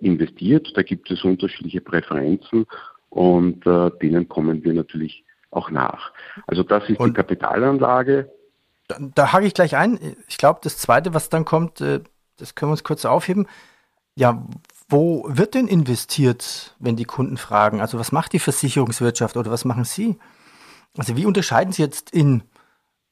investiert. 0.00 0.72
Da 0.76 0.82
gibt 0.82 1.10
es 1.10 1.24
unterschiedliche 1.24 1.80
Präferenzen 1.80 2.66
und 3.08 3.66
äh, 3.66 3.90
denen 4.02 4.28
kommen 4.28 4.62
wir 4.62 4.72
natürlich 4.72 5.24
auch 5.50 5.70
nach. 5.70 6.12
Also 6.46 6.62
das 6.62 6.88
ist 6.88 7.00
und 7.00 7.10
die 7.10 7.14
Kapitalanlage. 7.14 8.30
Da, 8.88 8.96
da 9.14 9.32
hake 9.32 9.46
ich 9.46 9.54
gleich 9.54 9.76
ein. 9.76 9.98
Ich 10.28 10.38
glaube, 10.38 10.60
das 10.62 10.78
Zweite, 10.78 11.14
was 11.14 11.28
dann 11.28 11.44
kommt, 11.44 11.80
äh, 11.80 12.00
das 12.36 12.54
können 12.54 12.70
wir 12.70 12.74
uns 12.74 12.84
kurz 12.84 13.04
aufheben. 13.04 13.46
Ja, 14.16 14.46
wo 14.88 15.24
wird 15.28 15.54
denn 15.54 15.68
investiert, 15.68 16.74
wenn 16.78 16.96
die 16.96 17.04
Kunden 17.04 17.36
fragen? 17.36 17.80
Also 17.80 17.98
was 17.98 18.12
macht 18.12 18.32
die 18.32 18.38
Versicherungswirtschaft 18.38 19.36
oder 19.36 19.50
was 19.50 19.64
machen 19.64 19.84
Sie? 19.84 20.18
Also 20.98 21.16
wie 21.16 21.26
unterscheiden 21.26 21.72
Sie 21.72 21.82
jetzt 21.82 22.10
in 22.10 22.42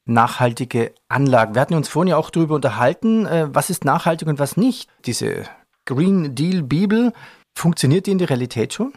nachhaltige 0.05 0.93
Anlagen? 1.09 1.55
Wir 1.55 1.63
hatten 1.63 1.75
uns 1.75 1.89
vorhin 1.89 2.11
ja 2.11 2.17
auch 2.17 2.31
darüber 2.31 2.57
unterhalten, 2.57 3.27
äh, 3.27 3.49
was 3.53 3.71
ist 3.71 3.85
nachhaltig 3.85 4.29
und 4.29 4.39
was 4.39 4.57
nicht. 4.57 4.91
Diese 5.07 5.45
Green 5.89 6.35
Deal 6.35 6.63
Bibel, 6.63 7.13
funktioniert 7.57 8.07
die 8.07 8.11
in 8.11 8.19
der 8.19 8.29
Realität 8.29 8.75
schon? 8.75 8.93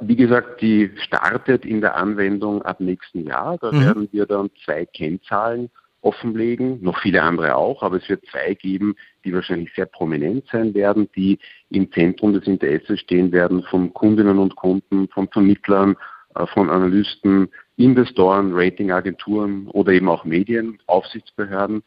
Wie 0.00 0.14
gesagt, 0.14 0.60
die 0.60 0.92
startet 0.96 1.64
in 1.64 1.80
der 1.80 1.96
Anwendung 1.96 2.62
ab 2.62 2.78
nächsten 2.78 3.26
Jahr. 3.26 3.58
Da 3.58 3.72
mhm. 3.72 3.80
werden 3.80 4.08
wir 4.12 4.26
dann 4.26 4.50
zwei 4.64 4.86
Kennzahlen 4.86 5.70
offenlegen, 6.02 6.80
noch 6.82 7.00
viele 7.00 7.22
andere 7.22 7.56
auch, 7.56 7.82
aber 7.82 7.96
es 7.96 8.08
wird 8.08 8.24
zwei 8.30 8.54
geben, 8.54 8.94
die 9.24 9.32
wahrscheinlich 9.32 9.72
sehr 9.74 9.86
prominent 9.86 10.44
sein 10.52 10.72
werden, 10.74 11.08
die 11.16 11.38
im 11.70 11.90
Zentrum 11.90 12.32
des 12.32 12.46
Interesses 12.46 13.00
stehen 13.00 13.32
werden 13.32 13.64
von 13.64 13.92
Kundinnen 13.92 14.38
und 14.38 14.54
Kunden, 14.54 15.08
von 15.08 15.28
Vermittlern, 15.28 15.96
äh, 16.36 16.46
von 16.46 16.70
Analysten, 16.70 17.48
Investoren, 17.76 18.52
Ratingagenturen 18.52 19.66
oder 19.68 19.92
eben 19.92 20.08
auch 20.08 20.24
Medien, 20.24 20.78
Aufsichtsbehörden. 20.86 21.82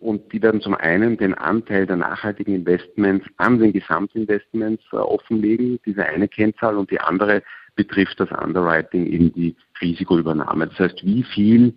Und 0.00 0.32
die 0.32 0.42
werden 0.42 0.60
zum 0.60 0.74
einen 0.74 1.16
den 1.16 1.34
Anteil 1.34 1.86
der 1.86 1.96
nachhaltigen 1.96 2.54
Investments 2.54 3.26
an 3.38 3.58
den 3.58 3.72
Gesamtinvestments 3.72 4.84
äh, 4.92 4.96
offenlegen, 4.96 5.78
diese 5.86 6.04
eine 6.04 6.28
Kennzahl, 6.28 6.76
und 6.76 6.90
die 6.90 7.00
andere 7.00 7.42
betrifft 7.74 8.20
das 8.20 8.30
Underwriting, 8.30 9.06
eben 9.06 9.32
die 9.32 9.56
Risikoübernahme. 9.80 10.68
Das 10.68 10.78
heißt, 10.78 11.04
wie 11.04 11.22
viel 11.22 11.74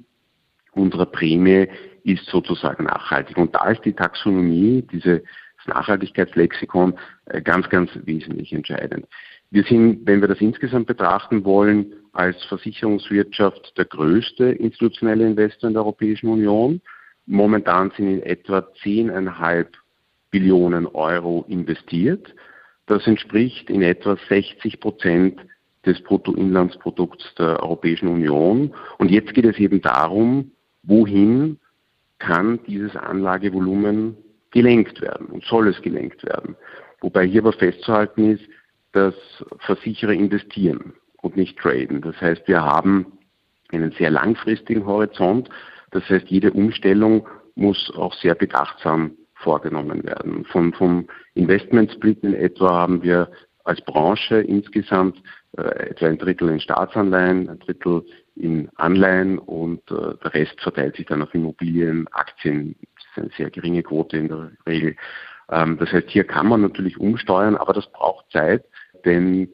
unserer 0.72 1.06
Prämie 1.06 1.68
ist 2.04 2.26
sozusagen 2.26 2.86
nachhaltig. 2.86 3.38
Und 3.38 3.54
da 3.56 3.70
ist 3.70 3.84
die 3.86 3.94
Taxonomie, 3.94 4.84
dieses 4.92 5.22
Nachhaltigkeitslexikon, 5.68 6.98
äh, 7.26 7.42
ganz, 7.42 7.70
ganz 7.70 7.92
wesentlich 8.06 8.54
entscheidend. 8.54 9.06
Wir 9.52 9.64
sind, 9.64 10.06
wenn 10.06 10.22
wir 10.22 10.28
das 10.28 10.42
insgesamt 10.42 10.88
betrachten 10.88 11.44
wollen, 11.44 11.94
als 12.14 12.44
Versicherungswirtschaft 12.46 13.78
der 13.78 13.86
größte 13.86 14.46
institutionelle 14.46 15.26
Investor 15.26 15.68
in 15.68 15.74
der 15.74 15.84
Europäischen 15.84 16.28
Union. 16.28 16.82
Momentan 17.32 17.92
sind 17.96 18.08
in 18.08 18.24
etwa 18.24 18.68
10,5 18.82 19.68
Billionen 20.32 20.88
Euro 20.88 21.46
investiert. 21.48 22.34
Das 22.88 23.06
entspricht 23.06 23.70
in 23.70 23.84
etwa 23.84 24.18
60 24.30 24.80
Prozent 24.80 25.40
des 25.86 26.02
Bruttoinlandsprodukts 26.02 27.36
der 27.36 27.62
Europäischen 27.62 28.08
Union. 28.08 28.74
Und 28.98 29.12
jetzt 29.12 29.36
geht 29.36 29.46
es 29.46 29.60
eben 29.60 29.80
darum, 29.80 30.54
wohin 30.82 31.60
kann 32.18 32.60
dieses 32.66 32.96
Anlagevolumen 32.96 34.18
gelenkt 34.50 35.00
werden 35.00 35.28
und 35.28 35.44
soll 35.44 35.68
es 35.68 35.80
gelenkt 35.84 36.24
werden. 36.26 36.56
Wobei 37.00 37.28
hier 37.28 37.42
aber 37.42 37.54
festzuhalten 37.54 38.32
ist, 38.32 38.44
dass 38.94 39.14
Versicherer 39.60 40.14
investieren 40.14 40.94
und 41.22 41.38
nicht 41.38 41.60
traden. 41.60 42.02
Das 42.02 42.20
heißt, 42.20 42.48
wir 42.48 42.64
haben 42.64 43.06
einen 43.72 43.92
sehr 43.92 44.10
langfristigen 44.10 44.88
Horizont. 44.88 45.48
Das 45.92 46.08
heißt, 46.10 46.28
jede 46.28 46.52
Umstellung 46.52 47.28
muss 47.56 47.92
auch 47.96 48.14
sehr 48.16 48.36
bedachtsam 48.36 49.12
vorgenommen 49.36 50.04
werden. 50.04 50.46
Vom, 50.46 50.74
vom 50.74 51.08
Investmentsplit 51.34 52.24
in 52.24 52.34
etwa 52.34 52.72
haben 52.72 53.04
wir 53.04 53.30
als 53.64 53.82
Branche 53.82 54.42
insgesamt 54.42 55.22
äh, 55.58 55.90
etwa 55.90 56.08
ein 56.08 56.18
Drittel 56.18 56.50
in 56.50 56.60
Staatsanleihen, 56.60 57.50
ein 57.50 57.60
Drittel 57.60 58.04
in 58.36 58.70
Anleihen 58.76 59.38
und 59.38 59.80
äh, 59.92 60.16
der 60.24 60.34
Rest 60.34 60.60
verteilt 60.62 60.96
sich 60.96 61.06
dann 61.06 61.22
auf 61.22 61.34
Immobilien, 61.34 62.08
Aktien. 62.12 62.76
Das 62.96 63.06
ist 63.06 63.18
eine 63.18 63.32
sehr 63.38 63.50
geringe 63.50 63.84
Quote 63.84 64.18
in 64.18 64.28
der 64.28 64.52
Regel. 64.68 64.96
Ähm, 65.50 65.78
das 65.78 65.92
heißt, 65.92 66.10
hier 66.10 66.24
kann 66.24 66.48
man 66.48 66.62
natürlich 66.62 66.98
umsteuern, 66.98 67.56
aber 67.56 67.74
das 67.74 67.92
braucht 67.92 68.30
Zeit, 68.32 68.66
denn 69.06 69.50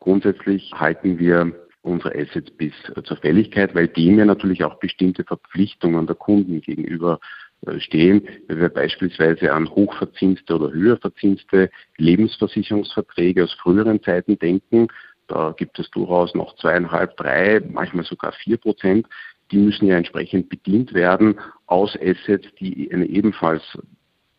grundsätzlich 0.00 0.72
halten 0.74 1.18
wir 1.18 1.52
unsere 1.84 2.14
Assets 2.14 2.50
bis 2.52 2.72
zur 3.04 3.16
Fälligkeit, 3.18 3.74
weil 3.74 3.88
dem 3.88 4.18
ja 4.18 4.24
natürlich 4.24 4.64
auch 4.64 4.78
bestimmte 4.78 5.24
Verpflichtungen 5.24 6.06
der 6.06 6.16
Kunden 6.16 6.60
gegenüber 6.60 7.20
äh, 7.66 7.78
stehen. 7.78 8.26
Wenn 8.48 8.60
wir 8.60 8.68
beispielsweise 8.70 9.52
an 9.52 9.68
hochverzinste 9.68 10.54
oder 10.54 10.72
höher 10.72 10.96
verzinste 10.96 11.70
Lebensversicherungsverträge 11.98 13.44
aus 13.44 13.52
früheren 13.54 14.02
Zeiten 14.02 14.38
denken, 14.38 14.88
da 15.26 15.54
gibt 15.56 15.78
es 15.78 15.90
durchaus 15.90 16.34
noch 16.34 16.56
zweieinhalb, 16.56 17.16
drei, 17.16 17.60
manchmal 17.70 18.04
sogar 18.04 18.32
vier 18.32 18.56
Prozent. 18.58 19.06
Die 19.50 19.58
müssen 19.58 19.86
ja 19.86 19.96
entsprechend 19.96 20.48
bedient 20.48 20.94
werden 20.94 21.40
aus 21.66 21.96
Assets, 22.00 22.46
die 22.60 22.90
eine 22.92 23.06
ebenfalls 23.06 23.62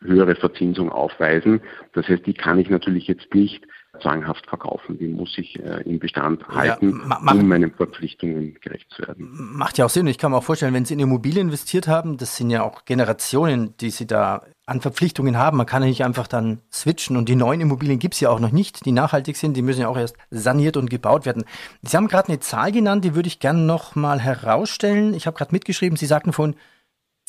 höhere 0.01 0.35
Verzinsung 0.35 0.91
aufweisen. 0.91 1.61
Das 1.93 2.07
heißt, 2.07 2.25
die 2.25 2.33
kann 2.33 2.59
ich 2.59 2.69
natürlich 2.69 3.07
jetzt 3.07 3.33
nicht 3.33 3.65
zwanghaft 3.99 4.47
verkaufen. 4.47 4.97
Die 4.97 5.07
muss 5.07 5.37
ich 5.37 5.59
äh, 5.59 5.81
im 5.83 5.99
Bestand 5.99 6.47
halten, 6.47 7.01
ja, 7.09 7.17
um 7.31 7.47
meinen 7.47 7.73
Verpflichtungen 7.73 8.55
gerecht 8.61 8.91
zu 8.91 9.07
werden. 9.07 9.29
Macht 9.31 9.77
ja 9.77 9.85
auch 9.85 9.89
Sinn. 9.89 10.07
Ich 10.07 10.17
kann 10.17 10.31
mir 10.31 10.37
auch 10.37 10.43
vorstellen, 10.43 10.73
wenn 10.73 10.85
Sie 10.85 10.93
in 10.93 10.99
Immobilie 10.99 11.41
investiert 11.41 11.87
haben, 11.87 12.17
das 12.17 12.37
sind 12.37 12.49
ja 12.49 12.63
auch 12.63 12.85
Generationen, 12.85 13.75
die 13.77 13.89
Sie 13.89 14.07
da 14.07 14.43
an 14.65 14.81
Verpflichtungen 14.81 15.37
haben. 15.37 15.57
Man 15.57 15.65
kann 15.65 15.83
ja 15.83 15.89
nicht 15.89 16.03
einfach 16.03 16.27
dann 16.27 16.61
switchen. 16.71 17.17
Und 17.17 17.29
die 17.29 17.35
neuen 17.35 17.61
Immobilien 17.61 17.99
gibt 17.99 18.15
es 18.15 18.19
ja 18.19 18.29
auch 18.29 18.39
noch 18.39 18.51
nicht, 18.51 18.85
die 18.85 18.91
nachhaltig 18.91 19.37
sind. 19.37 19.55
Die 19.55 19.61
müssen 19.61 19.81
ja 19.81 19.87
auch 19.87 19.97
erst 19.97 20.15
saniert 20.31 20.77
und 20.77 20.89
gebaut 20.89 21.25
werden. 21.25 21.45
Sie 21.83 21.95
haben 21.95 22.07
gerade 22.07 22.29
eine 22.29 22.39
Zahl 22.39 22.71
genannt, 22.71 23.05
die 23.05 23.15
würde 23.15 23.27
ich 23.27 23.39
gerne 23.39 23.59
noch 23.59 23.95
mal 23.95 24.19
herausstellen. 24.19 25.13
Ich 25.13 25.27
habe 25.27 25.37
gerade 25.37 25.53
mitgeschrieben, 25.53 25.97
Sie 25.97 26.07
sagten 26.07 26.33
von 26.33 26.55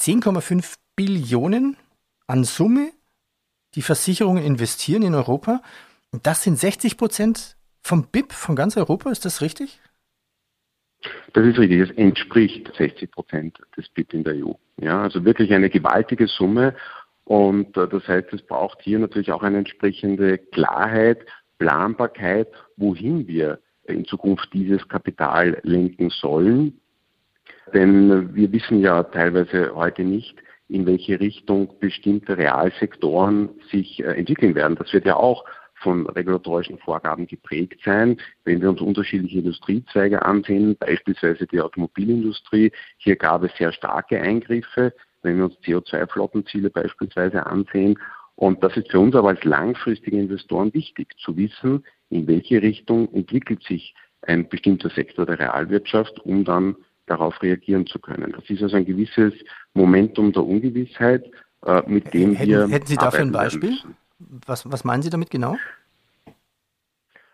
10,5 0.01 0.75
Billionen 0.97 1.77
an 2.27 2.45
Summe, 2.45 2.91
die 3.75 3.83
Versicherungen 3.83 4.43
investieren 4.43 5.03
in 5.03 5.15
Europa. 5.15 5.61
Und 6.13 6.27
das 6.27 6.43
sind 6.43 6.59
60 6.59 6.97
Prozent 6.97 7.57
vom 7.83 8.09
BIP 8.11 8.33
von 8.33 8.57
ganz 8.57 8.77
Europa, 8.77 9.11
ist 9.11 9.25
das 9.25 9.41
richtig? 9.41 9.81
Das 11.33 11.45
ist 11.45 11.59
richtig, 11.59 11.91
es 11.91 11.97
entspricht 11.97 12.73
60 12.77 13.11
Prozent 13.11 13.59
des 13.77 13.89
BIP 13.91 14.15
in 14.15 14.25
der 14.25 14.35
EU. 14.35 14.53
Ja, 14.79 15.03
also 15.03 15.25
wirklich 15.25 15.53
eine 15.53 15.71
gewaltige 15.71 16.27
Summe. 16.27 16.75
Und 17.25 17.77
äh, 17.77 17.89
das 17.89 18.07
heißt, 18.09 18.33
es 18.33 18.43
braucht 18.43 18.83
hier 18.83 18.99
natürlich 18.99 19.33
auch 19.33 19.43
eine 19.43 19.59
entsprechende 19.59 20.39
Klarheit, 20.39 21.27
Planbarkeit, 21.59 22.49
wohin 22.77 23.27
wir 23.27 23.61
in 23.85 24.05
Zukunft 24.05 24.53
dieses 24.53 24.87
Kapital 24.89 25.59
lenken 25.63 26.11
sollen. 26.11 26.81
Denn 27.73 28.35
wir 28.35 28.53
wissen 28.53 28.81
ja 28.81 29.03
teilweise 29.05 29.75
heute 29.75 30.05
nicht, 30.05 30.37
in 30.69 30.87
welche 30.87 31.21
Richtung 31.21 31.79
bestimmte 31.79 32.37
Realsektoren 32.37 33.51
sich 33.71 34.01
äh, 34.01 34.15
entwickeln 34.15 34.55
werden. 34.55 34.77
Das 34.77 34.93
wird 34.93 35.05
ja 35.05 35.17
auch 35.17 35.45
von 35.77 36.07
regulatorischen 36.07 36.79
Vorgaben 36.79 37.27
geprägt 37.27 37.81
sein. 37.85 38.19
Wenn 38.45 38.61
wir 38.61 38.71
uns 38.71 38.81
unterschiedliche 38.81 39.39
Industriezweige 39.39 40.25
ansehen, 40.25 40.77
beispielsweise 40.79 41.47
die 41.47 41.61
Automobilindustrie, 41.61 42.73
hier 42.99 43.17
gab 43.17 43.43
es 43.43 43.57
sehr 43.57 43.73
starke 43.73 44.21
Eingriffe. 44.21 44.93
Wenn 45.23 45.39
wir 45.39 45.45
uns 45.47 45.57
CO2-Flottenziele 45.65 46.71
beispielsweise 46.71 47.47
ansehen, 47.47 47.99
und 48.37 48.63
das 48.63 48.77
ist 48.77 48.91
für 48.91 49.01
uns 49.01 49.15
aber 49.15 49.31
als 49.31 49.45
langfristige 49.45 50.19
Investoren 50.19 50.73
wichtig, 50.75 51.17
zu 51.19 51.37
wissen, 51.37 51.85
in 52.11 52.27
welche 52.27 52.61
Richtung 52.61 53.13
entwickelt 53.15 53.63
sich 53.63 53.95
ein 54.23 54.49
bestimmter 54.49 54.91
Sektor 54.91 55.25
der 55.25 55.39
Realwirtschaft, 55.39 56.21
um 56.21 56.45
dann 56.45 56.77
darauf 57.07 57.41
reagieren 57.43 57.87
zu 57.87 57.99
können. 57.99 58.33
Das 58.33 58.49
ist 58.51 58.63
also 58.63 58.77
ein 58.77 58.85
gewisses 58.85 59.33
Momentum 59.75 60.33
der 60.33 60.45
Ungewissheit, 60.45 61.25
äh, 61.65 61.83
mit 61.87 62.13
dem 62.13 62.35
hätten, 62.35 62.51
wir. 62.51 62.69
Hätten 62.69 62.87
Sie 62.87 62.97
dafür 62.97 63.21
ein 63.21 63.33
Beispiel? 63.33 63.77
Was, 64.19 64.71
was 64.71 64.85
meinen 64.85 65.03
Sie 65.03 65.11
damit 65.11 65.31
genau? 65.31 65.57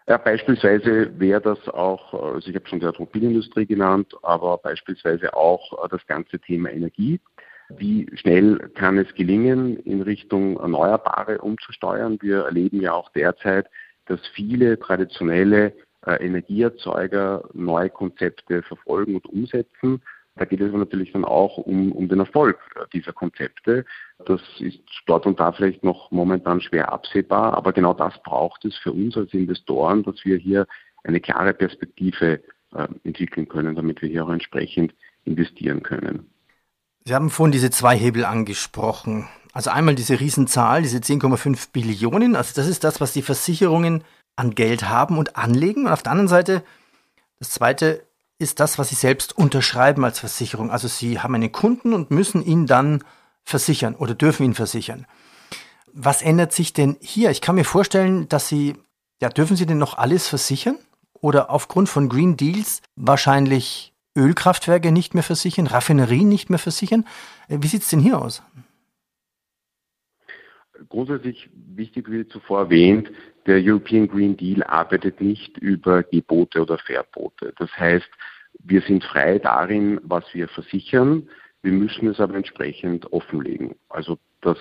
Ja, 0.09 0.17
beispielsweise 0.19 1.19
wäre 1.19 1.41
das 1.41 1.69
auch, 1.69 2.13
also 2.13 2.49
ich 2.49 2.57
habe 2.57 2.69
schon 2.69 2.81
die 2.81 2.87
Automobilindustrie 2.87 3.67
genannt, 3.67 4.15
aber 4.23 4.59
beispielsweise 4.59 5.35
auch 5.35 5.89
das 5.89 6.05
ganze 6.07 6.41
Thema 6.41 6.71
Energie. 6.71 7.21
Wie 7.69 8.11
schnell 8.15 8.59
kann 8.75 8.99
es 8.99 9.15
gelingen, 9.15 9.77
in 9.79 10.03
Richtung 10.03 10.59
Erneuerbare 10.59 11.39
umzusteuern? 11.39 12.19
Wir 12.21 12.45
erleben 12.45 12.81
ja 12.81 12.93
auch 12.93 13.11
derzeit, 13.11 13.69
dass 14.07 14.21
viele 14.35 14.79
traditionelle 14.79 15.73
äh, 16.05 16.15
Energieerzeuger 16.17 17.49
neue 17.55 17.91
Konzepte 17.91 18.63
verfolgen 18.63 19.15
und 19.15 19.27
umsetzen. 19.27 20.03
Da 20.37 20.47
geht 20.47 20.61
es 20.61 20.73
natürlich 20.73 21.13
dann 21.13 21.25
auch 21.25 21.59
um, 21.59 21.93
um 21.93 22.09
den 22.09 22.21
Erfolg 22.21 22.59
dieser 22.93 23.13
Konzepte. 23.13 23.85
Das 24.25 24.41
ist 24.61 24.81
dort 25.07 25.27
und 25.27 25.39
da 25.39 25.53
vielleicht 25.53 25.85
noch 25.85 26.11
momentan 26.11 26.61
schwer 26.61 26.91
absehbar, 26.91 27.55
aber 27.55 27.73
genau 27.73 27.93
das 27.93 28.15
braucht 28.23 28.65
es 28.65 28.77
für 28.79 28.93
uns 28.93 29.17
als 29.17 29.35
Investoren, 29.35 30.03
dass 30.03 30.25
wir 30.25 30.39
hier 30.39 30.67
eine 31.05 31.21
klare 31.21 31.53
Perspektive 31.53 32.41
äh, 32.75 32.89
entwickeln 33.05 33.49
können, 33.49 33.75
damit 33.75 34.01
wir 34.01 34.09
hier 34.09 34.25
auch 34.25 34.31
entsprechend 34.31 34.95
investieren 35.25 35.83
können. 35.83 36.31
Sie 37.05 37.15
haben 37.15 37.31
vorhin 37.31 37.53
diese 37.53 37.71
zwei 37.71 37.97
Hebel 37.97 38.25
angesprochen. 38.25 39.29
Also 39.53 39.71
einmal 39.71 39.97
diese 39.97 40.19
Riesenzahl, 40.19 40.83
diese 40.83 40.99
10,5 40.99 41.73
Billionen. 41.73 42.37
Also 42.37 42.55
das 42.55 42.69
ist 42.69 42.85
das, 42.85 43.01
was 43.01 43.13
die 43.13 43.23
Versicherungen 43.23 44.03
an 44.37 44.55
Geld 44.55 44.89
haben 44.89 45.19
und 45.19 45.37
anlegen. 45.37 45.87
Und 45.87 45.93
auf 45.93 46.03
der 46.03 46.13
anderen 46.13 46.29
Seite, 46.29 46.63
das 47.39 47.51
zweite 47.51 48.07
ist 48.43 48.61
das, 48.61 48.79
was 48.79 48.89
Sie 48.91 48.95
selbst 48.95 49.37
unterschreiben 49.37 50.05
als 50.05 50.19
Versicherung. 50.19 50.71
Also 50.71 50.89
Sie 50.89 51.21
haben 51.21 51.35
einen 51.35 51.53
Kunden 51.53 51.95
und 51.95 52.11
müssen 52.11 52.45
ihn 52.45 52.67
dann 52.67 53.03
versichern 53.45 53.95
oder 53.95 54.15
dürfen 54.15 54.45
ihn 54.45 54.55
versichern. 54.55 55.07
Was 55.93 56.23
ändert 56.23 56.53
sich 56.53 56.73
denn 56.73 56.97
hier? 57.01 57.31
Ich 57.31 57.41
kann 57.41 57.55
mir 57.55 57.65
vorstellen, 57.65 58.29
dass 58.29 58.49
Sie, 58.49 58.77
ja, 59.21 59.29
dürfen 59.29 59.57
Sie 59.57 59.67
denn 59.67 59.79
noch 59.79 59.97
alles 59.99 60.29
versichern? 60.29 60.79
Oder 61.15 61.51
aufgrund 61.51 61.89
von 61.89 62.09
Green 62.09 62.37
Deals 62.37 62.83
wahrscheinlich 62.97 63.93
Ölkraftwerke 64.17 64.91
nicht 64.93 65.15
mehr 65.15 65.23
versichern, 65.23 65.67
Raffinerien 65.67 66.29
nicht 66.29 66.51
mehr 66.51 66.59
versichern? 66.59 67.07
Äh, 67.49 67.59
wie 67.61 67.69
sieht 67.69 67.83
es 67.83 67.91
denn 67.91 68.01
hier 68.01 68.21
aus? 68.21 68.43
Grundsätzlich 70.89 71.49
wichtig, 71.55 72.11
wie 72.11 72.27
zuvor 72.27 72.63
erwähnt, 72.63 73.11
der 73.47 73.61
European 73.63 74.09
Green 74.09 74.37
Deal 74.37 74.63
arbeitet 74.63 75.21
nicht 75.21 75.59
über 75.59 76.03
Gebote 76.03 76.61
oder 76.61 76.79
Verbote. 76.79 77.53
Das 77.57 77.71
heißt, 77.77 78.09
wir 78.59 78.81
sind 78.83 79.05
frei 79.05 79.39
darin, 79.39 80.01
was 80.03 80.25
wir 80.33 80.49
versichern. 80.49 81.29
Wir 81.63 81.73
müssen 81.73 82.09
es 82.09 82.21
aber 82.21 82.35
entsprechend 82.35 83.13
offenlegen. 83.13 83.77
Also 83.89 84.19
das 84.41 84.59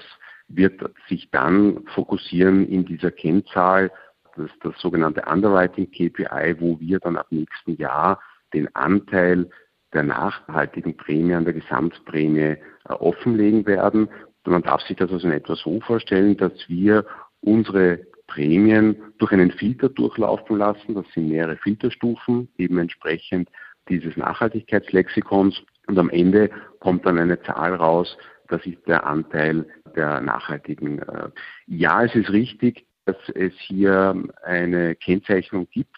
wird 0.47 0.81
sich 1.07 1.29
dann 1.31 1.83
fokussieren 1.93 2.67
in 2.67 2.85
dieser 2.85 3.11
Kennzahl, 3.11 3.91
das, 4.35 4.49
das 4.61 4.79
sogenannte 4.79 5.23
Underwriting 5.29 5.89
KPI, 5.91 6.55
wo 6.59 6.79
wir 6.79 6.99
dann 6.99 7.17
ab 7.17 7.27
nächsten 7.31 7.75
Jahr 7.77 8.19
den 8.53 8.73
Anteil 8.75 9.49
der 9.93 10.03
nachhaltigen 10.03 10.95
Prämie 10.95 11.33
an 11.33 11.45
der 11.45 11.53
Gesamtprämie 11.53 12.39
äh, 12.39 12.57
offenlegen 12.87 13.65
werden. 13.65 14.09
Man 14.45 14.63
darf 14.63 14.81
sich 14.81 14.97
das 14.97 15.11
also 15.11 15.27
in 15.27 15.33
etwa 15.33 15.55
so 15.55 15.79
vorstellen, 15.81 16.37
dass 16.37 16.53
wir 16.67 17.05
unsere 17.41 17.99
Prämien 18.27 18.95
durch 19.17 19.31
einen 19.33 19.51
Filter 19.51 19.89
durchlaufen 19.89 20.57
lassen. 20.57 20.95
Das 20.95 21.05
sind 21.13 21.27
mehrere 21.27 21.57
Filterstufen, 21.57 22.49
eben 22.57 22.77
entsprechend 22.77 23.49
dieses 23.89 24.17
Nachhaltigkeitslexikons. 24.17 25.61
Und 25.87 25.97
am 25.97 26.09
Ende 26.09 26.49
kommt 26.79 27.05
dann 27.05 27.17
eine 27.17 27.41
Zahl 27.41 27.75
raus, 27.75 28.17
das 28.47 28.65
ist 28.65 28.85
der 28.87 29.05
Anteil 29.05 29.65
der 29.95 30.21
nachhaltigen. 30.21 30.99
Äh, 30.99 31.29
ja, 31.67 32.03
es 32.03 32.13
ist 32.15 32.31
richtig, 32.31 32.85
dass 33.05 33.17
es 33.33 33.53
hier 33.57 34.15
eine 34.43 34.95
Kennzeichnung 34.95 35.67
gibt 35.71 35.97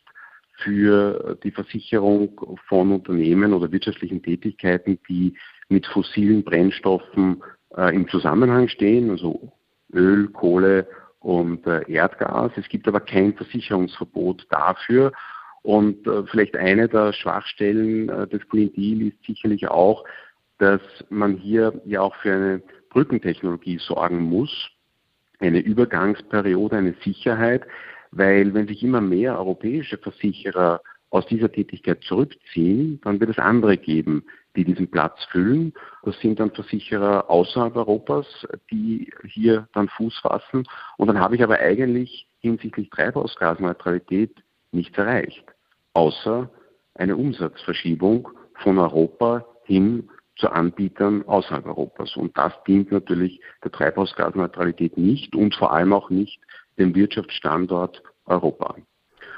für 0.58 1.38
die 1.44 1.52
Versicherung 1.52 2.40
von 2.68 2.92
Unternehmen 2.92 3.54
oder 3.54 3.72
wirtschaftlichen 3.72 4.22
Tätigkeiten, 4.22 5.00
die 5.10 5.36
mit 5.68 5.86
fossilen 5.88 6.44
Brennstoffen 6.44 7.44
äh, 7.76 7.94
im 7.94 8.08
Zusammenhang 8.08 8.68
stehen, 8.68 9.10
also 9.10 9.52
Öl, 9.92 10.30
Kohle 10.30 10.88
und 11.20 11.66
äh, 11.66 11.82
Erdgas. 11.92 12.52
Es 12.56 12.70
gibt 12.70 12.88
aber 12.88 13.00
kein 13.00 13.34
Versicherungsverbot 13.34 14.46
dafür. 14.50 15.12
Und 15.64 16.06
äh, 16.08 16.24
vielleicht 16.28 16.56
eine 16.56 16.88
der 16.88 17.14
Schwachstellen 17.14 18.10
äh, 18.10 18.28
des 18.28 18.48
Green 18.50 18.72
Deal 18.74 19.08
ist 19.08 19.24
sicherlich 19.26 19.68
auch, 19.68 20.04
dass 20.60 20.82
man 21.10 21.38
hier 21.38 21.82
ja 21.86 22.02
auch 22.02 22.16
für 22.18 22.34
eine 22.34 22.62
Brückentechnologie 22.90 23.80
sorgen 23.80 24.22
muss, 24.22 24.70
eine 25.40 25.60
Übergangsperiode, 25.60 26.78
eine 26.78 26.96
Sicherheit, 27.04 27.64
weil 28.12 28.54
wenn 28.54 28.68
sich 28.68 28.84
immer 28.84 29.02
mehr 29.02 29.40
europäische 29.40 29.98
Versicherer 29.98 30.82
aus 31.10 31.26
dieser 31.28 31.52
Tätigkeit 31.52 32.02
zurückziehen, 32.04 33.00
dann 33.04 33.20
wird 33.20 33.30
es 33.30 33.40
andere 33.40 33.78
geben, 33.78 34.26
die 34.56 34.66
diesen 34.66 34.90
Platz 34.90 35.24
füllen. 35.32 35.74
Das 36.04 36.20
sind 36.20 36.40
dann 36.40 36.52
Versicherer 36.52 37.30
außerhalb 37.30 37.76
Europas, 37.76 38.26
die 38.72 39.12
hier 39.28 39.68
dann 39.74 39.90
Fuß 39.90 40.20
fassen. 40.20 40.66
Und 40.98 41.08
dann 41.08 41.20
habe 41.20 41.36
ich 41.36 41.44
aber 41.44 41.60
eigentlich 41.60 42.28
hinsichtlich 42.40 42.90
Treibhausgasneutralität 42.90 44.43
nichts 44.74 44.98
erreicht, 44.98 45.44
außer 45.94 46.50
eine 46.96 47.16
Umsatzverschiebung 47.16 48.30
von 48.62 48.78
Europa 48.78 49.46
hin 49.64 50.10
zu 50.38 50.50
Anbietern 50.50 51.24
außerhalb 51.28 51.66
Europas. 51.66 52.16
Und 52.16 52.38
das 52.38 52.54
dient 52.68 52.92
natürlich 52.92 53.40
der 53.64 53.72
Treibhausgasneutralität 53.72 54.98
nicht 54.98 55.36
und 55.36 55.56
vor 55.56 55.74
allem 55.74 55.94
auch 55.94 56.10
nicht 56.10 56.40
dem 56.78 56.96
Wirtschaftsstandort 56.96 58.02
Europa. 58.26 58.76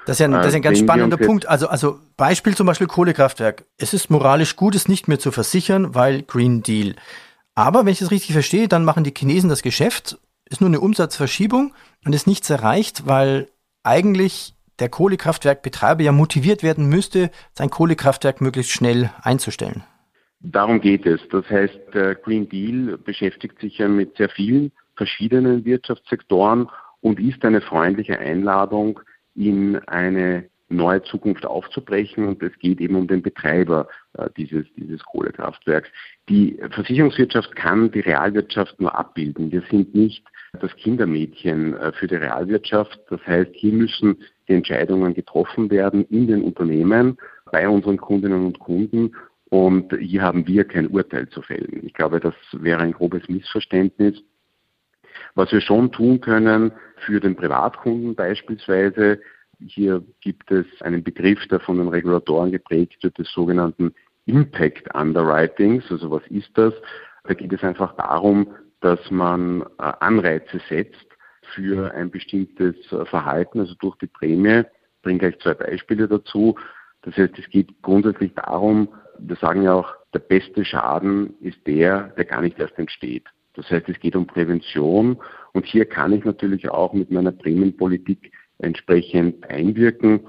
Das 0.05 0.15
ist 0.15 0.19
ja 0.19 0.27
ein, 0.27 0.33
das 0.33 0.47
ist 0.47 0.55
ein 0.55 0.61
ganz 0.61 0.79
spannender 0.79 1.17
Punkt. 1.17 1.47
Also, 1.47 1.67
also 1.67 1.99
Beispiel 2.15 2.55
zum 2.55 2.67
Beispiel 2.67 2.87
Kohlekraftwerk. 2.87 3.65
Es 3.77 3.93
ist 3.93 4.09
moralisch 4.09 4.55
gut, 4.55 4.75
es 4.75 4.87
nicht 4.87 5.07
mehr 5.07 5.19
zu 5.19 5.31
versichern, 5.31 5.95
weil 5.95 6.21
Green 6.21 6.61
Deal. 6.61 6.95
Aber 7.55 7.85
wenn 7.85 7.91
ich 7.91 7.99
das 7.99 8.11
richtig 8.11 8.33
verstehe, 8.33 8.67
dann 8.67 8.85
machen 8.85 9.03
die 9.03 9.13
Chinesen 9.15 9.49
das 9.49 9.63
Geschäft, 9.63 10.19
ist 10.45 10.61
nur 10.61 10.69
eine 10.69 10.79
Umsatzverschiebung 10.79 11.73
und 12.05 12.13
ist 12.13 12.27
nichts 12.27 12.49
erreicht, 12.49 13.07
weil 13.07 13.49
eigentlich 13.83 14.54
der 14.79 14.89
Kohlekraftwerkbetreiber 14.89 16.03
ja 16.03 16.11
motiviert 16.11 16.63
werden 16.63 16.87
müsste, 16.87 17.31
sein 17.53 17.69
Kohlekraftwerk 17.69 18.41
möglichst 18.41 18.71
schnell 18.71 19.09
einzustellen. 19.21 19.83
Darum 20.39 20.81
geht 20.81 21.05
es. 21.05 21.21
Das 21.31 21.49
heißt, 21.49 21.79
der 21.93 22.15
Green 22.15 22.47
Deal 22.47 22.97
beschäftigt 22.97 23.59
sich 23.59 23.77
ja 23.77 23.87
mit 23.87 24.17
sehr 24.17 24.29
vielen 24.29 24.71
verschiedenen 24.95 25.65
Wirtschaftssektoren 25.65 26.69
und 27.01 27.19
ist 27.19 27.43
eine 27.43 27.61
freundliche 27.61 28.19
Einladung 28.19 28.99
in 29.35 29.77
eine 29.87 30.49
neue 30.69 31.03
Zukunft 31.03 31.45
aufzubrechen 31.45 32.27
und 32.27 32.41
es 32.41 32.57
geht 32.59 32.81
eben 32.81 32.95
um 32.95 33.07
den 33.07 33.21
Betreiber 33.21 33.87
äh, 34.13 34.29
dieses, 34.35 34.65
dieses 34.75 35.03
Kohlekraftwerks. 35.03 35.89
Die 36.27 36.57
Versicherungswirtschaft 36.71 37.55
kann 37.55 37.91
die 37.91 37.99
Realwirtschaft 37.99 38.79
nur 38.79 38.97
abbilden. 38.97 39.51
Wir 39.51 39.61
sind 39.69 39.93
nicht 39.93 40.25
das 40.61 40.75
Kindermädchen 40.75 41.75
äh, 41.77 41.91
für 41.93 42.07
die 42.07 42.15
Realwirtschaft. 42.15 42.99
Das 43.09 43.25
heißt, 43.27 43.51
hier 43.53 43.73
müssen 43.73 44.17
die 44.47 44.53
Entscheidungen 44.53 45.13
getroffen 45.13 45.69
werden 45.69 46.05
in 46.05 46.27
den 46.27 46.41
Unternehmen, 46.41 47.17
bei 47.51 47.67
unseren 47.69 47.97
Kundinnen 47.97 48.45
und 48.45 48.59
Kunden. 48.59 49.15
Und 49.49 49.95
hier 49.99 50.23
haben 50.23 50.47
wir 50.47 50.65
kein 50.65 50.87
Urteil 50.87 51.29
zu 51.29 51.41
fällen. 51.41 51.85
Ich 51.85 51.93
glaube, 51.93 52.19
das 52.19 52.33
wäre 52.51 52.81
ein 52.81 52.93
grobes 52.93 53.27
Missverständnis. 53.29 54.21
Was 55.35 55.51
wir 55.51 55.61
schon 55.61 55.91
tun 55.91 56.19
können 56.21 56.71
für 57.05 57.19
den 57.19 57.35
Privatkunden 57.35 58.15
beispielsweise, 58.15 59.19
hier 59.59 60.03
gibt 60.21 60.51
es 60.51 60.65
einen 60.81 61.03
Begriff, 61.03 61.45
der 61.47 61.59
von 61.59 61.77
den 61.77 61.87
Regulatoren 61.87 62.51
geprägt 62.51 63.03
wird, 63.03 63.17
des 63.17 63.31
sogenannten 63.31 63.93
Impact 64.25 64.93
Underwritings. 64.95 65.83
Also 65.89 66.11
was 66.11 66.25
ist 66.29 66.49
das? 66.55 66.73
Da 67.23 67.33
geht 67.33 67.53
es 67.53 67.63
einfach 67.63 67.95
darum, 67.95 68.47
dass 68.81 68.99
man 69.09 69.61
äh, 69.61 69.93
Anreize 69.99 70.61
setzt 70.69 71.07
für 71.53 71.93
ein 71.93 72.11
bestimmtes 72.11 72.75
äh, 72.91 73.05
Verhalten, 73.05 73.59
also 73.59 73.73
durch 73.79 73.95
die 73.97 74.07
Prämie. 74.07 74.59
Ich 74.59 75.01
bringe 75.01 75.19
gleich 75.19 75.39
zwei 75.39 75.53
Beispiele 75.53 76.07
dazu. 76.07 76.55
Das 77.03 77.15
heißt, 77.17 77.37
es 77.37 77.49
geht 77.49 77.81
grundsätzlich 77.81 78.33
darum, 78.33 78.89
wir 79.19 79.35
sagen 79.37 79.63
ja 79.63 79.73
auch, 79.73 79.93
der 80.13 80.19
beste 80.19 80.65
Schaden 80.65 81.35
ist 81.39 81.65
der, 81.67 82.13
der 82.17 82.25
gar 82.25 82.41
nicht 82.41 82.59
erst 82.59 82.77
entsteht. 82.77 83.25
Das 83.53 83.69
heißt, 83.69 83.87
es 83.87 83.99
geht 83.99 84.15
um 84.15 84.27
Prävention 84.27 85.17
und 85.53 85.65
hier 85.65 85.85
kann 85.85 86.11
ich 86.13 86.25
natürlich 86.25 86.69
auch 86.69 86.93
mit 86.93 87.11
meiner 87.11 87.31
Prämienpolitik 87.31 88.31
entsprechend 88.59 89.49
einwirken. 89.49 90.21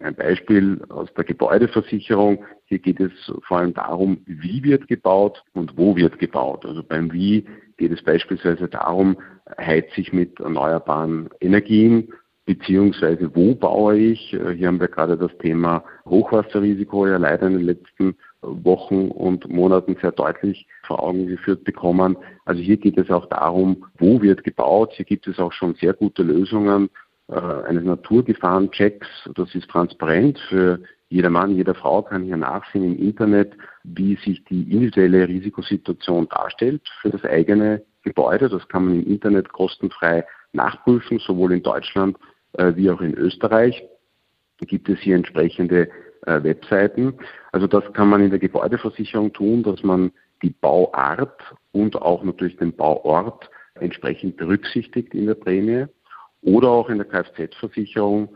Ein 0.00 0.14
Beispiel 0.16 0.82
aus 0.88 1.12
der 1.14 1.24
Gebäudeversicherung. 1.24 2.44
Hier 2.64 2.80
geht 2.80 2.98
es 2.98 3.12
vor 3.46 3.58
allem 3.58 3.74
darum, 3.74 4.18
wie 4.26 4.62
wird 4.64 4.88
gebaut 4.88 5.44
und 5.52 5.76
wo 5.76 5.96
wird 5.96 6.18
gebaut. 6.18 6.66
Also 6.66 6.82
beim 6.82 7.12
Wie 7.12 7.46
geht 7.76 7.92
es 7.92 8.02
beispielsweise 8.02 8.68
darum, 8.68 9.16
heizt 9.58 9.94
sich 9.94 10.12
mit 10.12 10.40
erneuerbaren 10.40 11.28
Energien, 11.40 12.12
beziehungsweise 12.46 13.34
wo 13.34 13.54
baue 13.54 13.96
ich. 13.96 14.20
Hier 14.30 14.66
haben 14.66 14.80
wir 14.80 14.88
gerade 14.88 15.16
das 15.16 15.36
Thema 15.38 15.84
Hochwasserrisiko 16.04 17.06
ja 17.06 17.16
leider 17.16 17.46
in 17.46 17.58
den 17.58 17.66
letzten 17.66 18.16
Wochen 18.42 19.08
und 19.08 19.48
Monaten 19.48 19.96
sehr 20.02 20.12
deutlich 20.12 20.66
vor 20.82 21.02
Augen 21.02 21.26
geführt 21.26 21.64
bekommen. 21.64 22.16
Also 22.44 22.60
hier 22.60 22.76
geht 22.76 22.98
es 22.98 23.10
auch 23.10 23.26
darum, 23.26 23.86
wo 23.98 24.20
wird 24.20 24.44
gebaut. 24.44 24.92
Hier 24.94 25.06
gibt 25.06 25.26
es 25.26 25.38
auch 25.38 25.52
schon 25.52 25.74
sehr 25.74 25.94
gute 25.94 26.22
Lösungen 26.22 26.90
äh, 27.28 27.34
eines 27.34 27.84
Naturgefahrenchecks. 27.84 29.06
Das 29.34 29.54
ist 29.54 29.68
transparent 29.68 30.38
für 30.48 30.80
jeder 31.08 31.30
Mann, 31.30 31.54
jede 31.54 31.74
Frau 31.74 32.02
kann 32.02 32.24
hier 32.24 32.36
nachsehen 32.36 32.84
im 32.84 32.98
Internet, 32.98 33.56
wie 33.84 34.16
sich 34.16 34.42
die 34.44 34.62
individuelle 34.62 35.28
Risikosituation 35.28 36.28
darstellt 36.28 36.82
für 37.00 37.10
das 37.10 37.24
eigene 37.24 37.84
Gebäude. 38.02 38.48
Das 38.48 38.66
kann 38.68 38.86
man 38.86 38.94
im 39.00 39.06
Internet 39.06 39.52
kostenfrei 39.52 40.24
nachprüfen, 40.52 41.20
sowohl 41.20 41.52
in 41.52 41.62
Deutschland 41.62 42.16
äh, 42.54 42.72
wie 42.74 42.90
auch 42.90 43.00
in 43.00 43.14
Österreich. 43.14 43.84
Da 44.58 44.66
gibt 44.66 44.88
es 44.88 44.98
hier 45.00 45.16
entsprechende 45.16 45.88
äh, 46.26 46.42
Webseiten. 46.42 47.14
Also 47.52 47.66
das 47.66 47.84
kann 47.92 48.08
man 48.08 48.22
in 48.22 48.30
der 48.30 48.38
Gebäudeversicherung 48.38 49.32
tun, 49.32 49.62
dass 49.62 49.82
man 49.82 50.10
die 50.42 50.50
Bauart 50.50 51.40
und 51.72 51.96
auch 52.00 52.24
natürlich 52.24 52.56
den 52.56 52.74
Bauort 52.74 53.50
entsprechend 53.76 54.36
berücksichtigt 54.36 55.14
in 55.14 55.26
der 55.26 55.34
Prämie. 55.34 55.86
Oder 56.44 56.68
auch 56.68 56.90
in 56.90 56.98
der 56.98 57.06
Kfz-Versicherung 57.06 58.28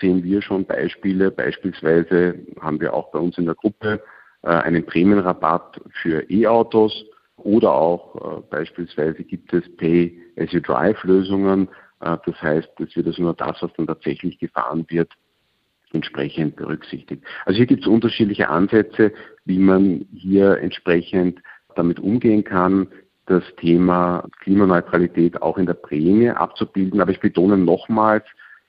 sehen 0.00 0.22
wir 0.22 0.42
schon 0.42 0.64
Beispiele. 0.64 1.30
Beispielsweise 1.30 2.38
haben 2.60 2.80
wir 2.80 2.94
auch 2.94 3.10
bei 3.10 3.18
uns 3.18 3.36
in 3.36 3.46
der 3.46 3.54
Gruppe 3.56 4.02
äh, 4.42 4.48
einen 4.48 4.86
Prämienrabatt 4.86 5.80
für 6.02 6.28
E-Autos 6.30 7.04
oder 7.36 7.72
auch 7.72 8.38
äh, 8.38 8.42
beispielsweise 8.50 9.24
gibt 9.24 9.52
es 9.52 9.64
Pay-as-you-drive-Lösungen. 9.76 11.68
Äh, 12.00 12.16
das 12.24 12.40
heißt, 12.40 12.68
es 12.80 12.96
wird 12.96 13.06
also 13.08 13.22
nur 13.22 13.34
das, 13.34 13.60
was 13.60 13.72
dann 13.76 13.88
tatsächlich 13.88 14.38
gefahren 14.38 14.84
wird, 14.88 15.12
entsprechend 15.92 16.56
berücksichtigt. 16.56 17.24
Also 17.44 17.56
hier 17.56 17.66
gibt 17.66 17.82
es 17.82 17.88
unterschiedliche 17.88 18.48
Ansätze, 18.48 19.12
wie 19.46 19.58
man 19.58 20.06
hier 20.14 20.58
entsprechend 20.58 21.40
damit 21.74 21.98
umgehen 21.98 22.44
kann 22.44 22.88
das 23.28 23.44
Thema 23.60 24.24
Klimaneutralität 24.40 25.42
auch 25.42 25.58
in 25.58 25.66
der 25.66 25.74
Prämie 25.74 26.30
abzubilden. 26.30 27.00
Aber 27.00 27.10
ich 27.10 27.20
betone 27.20 27.56
nochmals, 27.58 28.24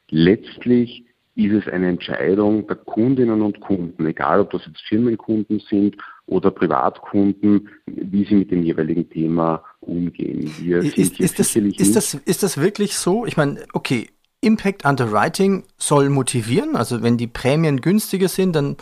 letztlich 0.10 1.06
ist 1.36 1.54
es 1.54 1.72
eine 1.72 1.88
Entscheidung 1.88 2.67
der 2.67 2.76
Kundinnen 2.76 3.41
und 3.41 3.62
Kunden, 3.62 4.06
egal 4.06 4.41
ob 4.41 4.52
das 4.52 4.65
jetzt 4.65 4.82
Firmenkunden 4.82 5.62
sind 5.69 5.95
oder 6.26 6.52
Privatkunden, 6.52 7.69
wie 7.86 8.26
sie 8.26 8.36
mit 8.36 8.52
dem 8.52 8.63
jeweiligen 8.63 9.10
Thema 9.10 9.63
umgehen. 9.80 10.52
Wir 10.60 10.80
ist, 10.80 10.98
ist, 10.98 11.39
das, 11.39 11.56
ist, 11.56 11.95
das, 11.95 12.13
ist 12.13 12.43
das 12.43 12.58
wirklich 12.58 12.95
so? 12.95 13.26
Ich 13.26 13.38
meine, 13.38 13.63
okay, 13.74 14.08
Impact 14.41 14.86
Underwriting 14.86 15.63
soll 15.78 16.10
motivieren. 16.10 16.76
Also 16.76 17.02
wenn 17.02 17.17
die 17.17 17.28
Prämien 17.28 17.82
günstiger 17.82 18.28
sind, 18.28 18.56
dann 18.56 18.76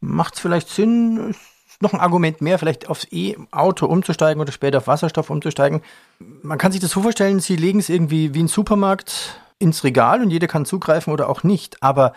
macht 0.00 0.34
es 0.34 0.40
vielleicht 0.40 0.68
Sinn, 0.68 1.34
noch 1.80 1.92
ein 1.92 2.00
Argument 2.00 2.40
mehr, 2.40 2.58
vielleicht 2.58 2.88
aufs 2.88 3.06
E-Auto 3.10 3.86
umzusteigen 3.86 4.40
oder 4.40 4.52
später 4.52 4.78
auf 4.78 4.86
Wasserstoff 4.86 5.30
umzusteigen. 5.30 5.82
Man 6.18 6.58
kann 6.58 6.72
sich 6.72 6.80
das 6.80 6.90
so 6.90 7.02
vorstellen, 7.02 7.40
sie 7.40 7.56
legen 7.56 7.78
es 7.78 7.88
irgendwie 7.88 8.34
wie 8.34 8.42
ein 8.42 8.48
Supermarkt 8.48 9.40
ins 9.58 9.84
Regal 9.84 10.22
und 10.22 10.30
jeder 10.30 10.46
kann 10.46 10.64
zugreifen 10.64 11.12
oder 11.12 11.28
auch 11.28 11.42
nicht. 11.42 11.82
Aber 11.82 12.12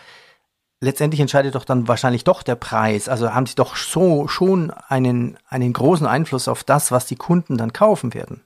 letztendlich 0.82 1.22
entscheidet 1.22 1.56
doch 1.56 1.66
dann 1.66 1.88
wahrscheinlich 1.88 2.24
doch 2.24 2.44
der 2.44 2.56
Preis. 2.56 3.10
Also 3.10 3.34
haben 3.34 3.46
sie 3.46 3.56
doch 3.56 3.76
so 3.76 4.28
schon 4.28 4.72
einen, 4.88 5.38
einen 5.48 5.74
großen 5.74 6.08
Einfluss 6.08 6.48
auf 6.48 6.64
das, 6.64 6.92
was 6.92 7.06
die 7.06 7.16
Kunden 7.16 7.58
dann 7.58 7.74
kaufen 7.74 8.14
werden. 8.14 8.42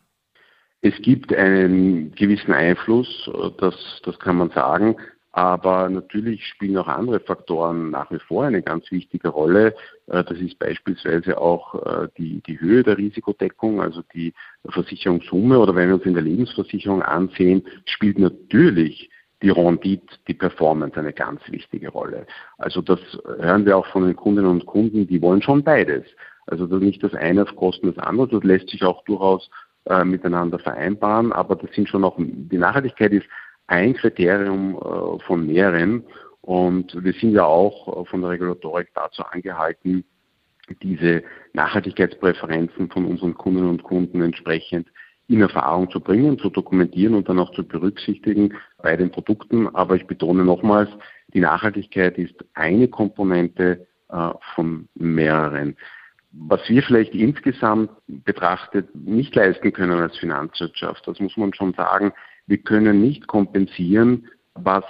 Es 0.82 0.96
gibt 1.04 1.34
einen 1.34 2.12
gewissen 2.16 2.54
Einfluss, 2.54 3.30
das, 3.60 3.76
das 4.04 4.18
kann 4.20 4.38
man 4.38 4.50
sagen. 4.50 4.98
Aber 5.34 5.88
natürlich 5.90 6.46
spielen 6.46 6.78
auch 6.78 6.88
andere 6.88 7.20
Faktoren 7.22 7.92
nach 7.92 8.12
wie 8.12 8.20
vor 8.20 8.46
eine 8.46 8.62
ganz 8.62 8.92
wichtige 8.92 9.30
Rolle. 9.30 9.76
Äh, 10.12 10.24
das 10.24 10.38
ist 10.40 10.60
beispielsweise 10.60 11.40
auch 11.40 11.76
äh, 11.76 12.08
die, 12.18 12.42
die 12.42 12.60
Höhe 12.60 12.84
der 12.84 12.98
Risikodeckung, 12.98 13.82
also 13.82 14.02
die 14.14 14.34
Versicherungssumme. 14.70 15.58
Oder 15.58 15.76
wenn 15.76 15.88
wir 15.88 15.96
uns 15.96 16.06
in 16.06 16.14
der 16.14 16.24
Lebensversicherung 16.24 17.02
ansehen, 17.02 17.64
spielt 17.86 18.20
natürlich 18.20 19.10
die 19.42 19.50
Rendite, 19.50 20.06
die 20.28 20.36
Performance 20.36 21.00
eine 21.00 21.14
ganz 21.14 21.42
wichtige 21.50 21.90
Rolle. 21.90 22.28
Also 22.58 22.82
das 22.82 23.00
hören 23.40 23.66
wir 23.66 23.76
auch 23.76 23.88
von 23.88 24.06
den 24.06 24.16
Kundinnen 24.16 24.52
und 24.52 24.68
Kunden, 24.68 25.08
die 25.08 25.22
wollen 25.22 25.42
schon 25.42 25.64
beides. 25.64 26.04
Also 26.46 26.66
nicht 26.66 27.02
das 27.04 27.14
eine 27.16 27.44
auf 27.44 27.56
Kosten 27.56 27.88
des 27.88 27.98
anderen, 27.98 28.30
das 28.30 28.44
lässt 28.44 28.70
sich 28.70 28.84
auch 28.84 29.04
durchaus 29.06 29.50
äh, 29.86 30.04
miteinander 30.04 30.60
vereinbaren, 30.60 31.32
aber 31.32 31.56
das 31.56 31.72
sind 31.72 31.90
schon 31.90 32.04
auch, 32.04 32.16
die 32.20 32.58
Nachhaltigkeit 32.58 33.14
ist 33.14 33.26
ein 33.68 33.96
Kriterium 33.96 34.76
äh, 34.76 35.24
von 35.26 35.48
mehreren. 35.48 36.04
Und 36.42 36.96
wir 37.04 37.14
sind 37.14 37.32
ja 37.32 37.46
auch 37.46 37.88
äh, 37.88 38.06
von 38.06 38.22
der 38.22 38.32
Regulatorik 38.32 38.90
dazu 38.94 39.24
angehalten, 39.24 40.04
diese 40.82 41.24
Nachhaltigkeitspräferenzen 41.54 42.90
von 42.90 43.06
unseren 43.06 43.34
Kundinnen 43.34 43.70
und 43.70 43.84
Kunden 43.84 44.22
entsprechend 44.22 44.88
in 45.28 45.42
Erfahrung 45.42 45.90
zu 45.90 46.00
bringen, 46.00 46.40
zu 46.40 46.50
dokumentieren 46.50 47.16
und 47.16 47.30
dann 47.30 47.40
auch 47.40 47.52
zu 47.54 47.66
berücksichtigen 47.66 48.54
bei 48.82 48.98
den 48.98 49.12
Produkten. 49.12 49.74
Aber 49.76 49.96
ich 49.96 50.06
betone 50.08 50.44
nochmals, 50.44 50.90
die 51.34 51.40
Nachhaltigkeit 51.40 52.18
ist 52.18 52.36
eine 52.54 52.88
Komponente 52.88 53.88
äh, 54.10 54.30
von 54.56 54.88
mehreren. 54.96 55.78
Was 56.34 56.62
wir 56.70 56.82
vielleicht 56.84 57.14
insgesamt 57.14 57.92
betrachtet 58.08 58.94
nicht 58.96 59.36
leisten 59.36 59.74
können 59.74 60.00
als 60.00 60.18
Finanzwirtschaft, 60.18 61.06
das 61.08 61.20
muss 61.20 61.36
man 61.36 61.54
schon 61.54 61.74
sagen, 61.74 62.14
wir 62.48 62.58
können 62.58 63.02
nicht 63.02 63.28
kompensieren, 63.28 64.28
was 64.56 64.84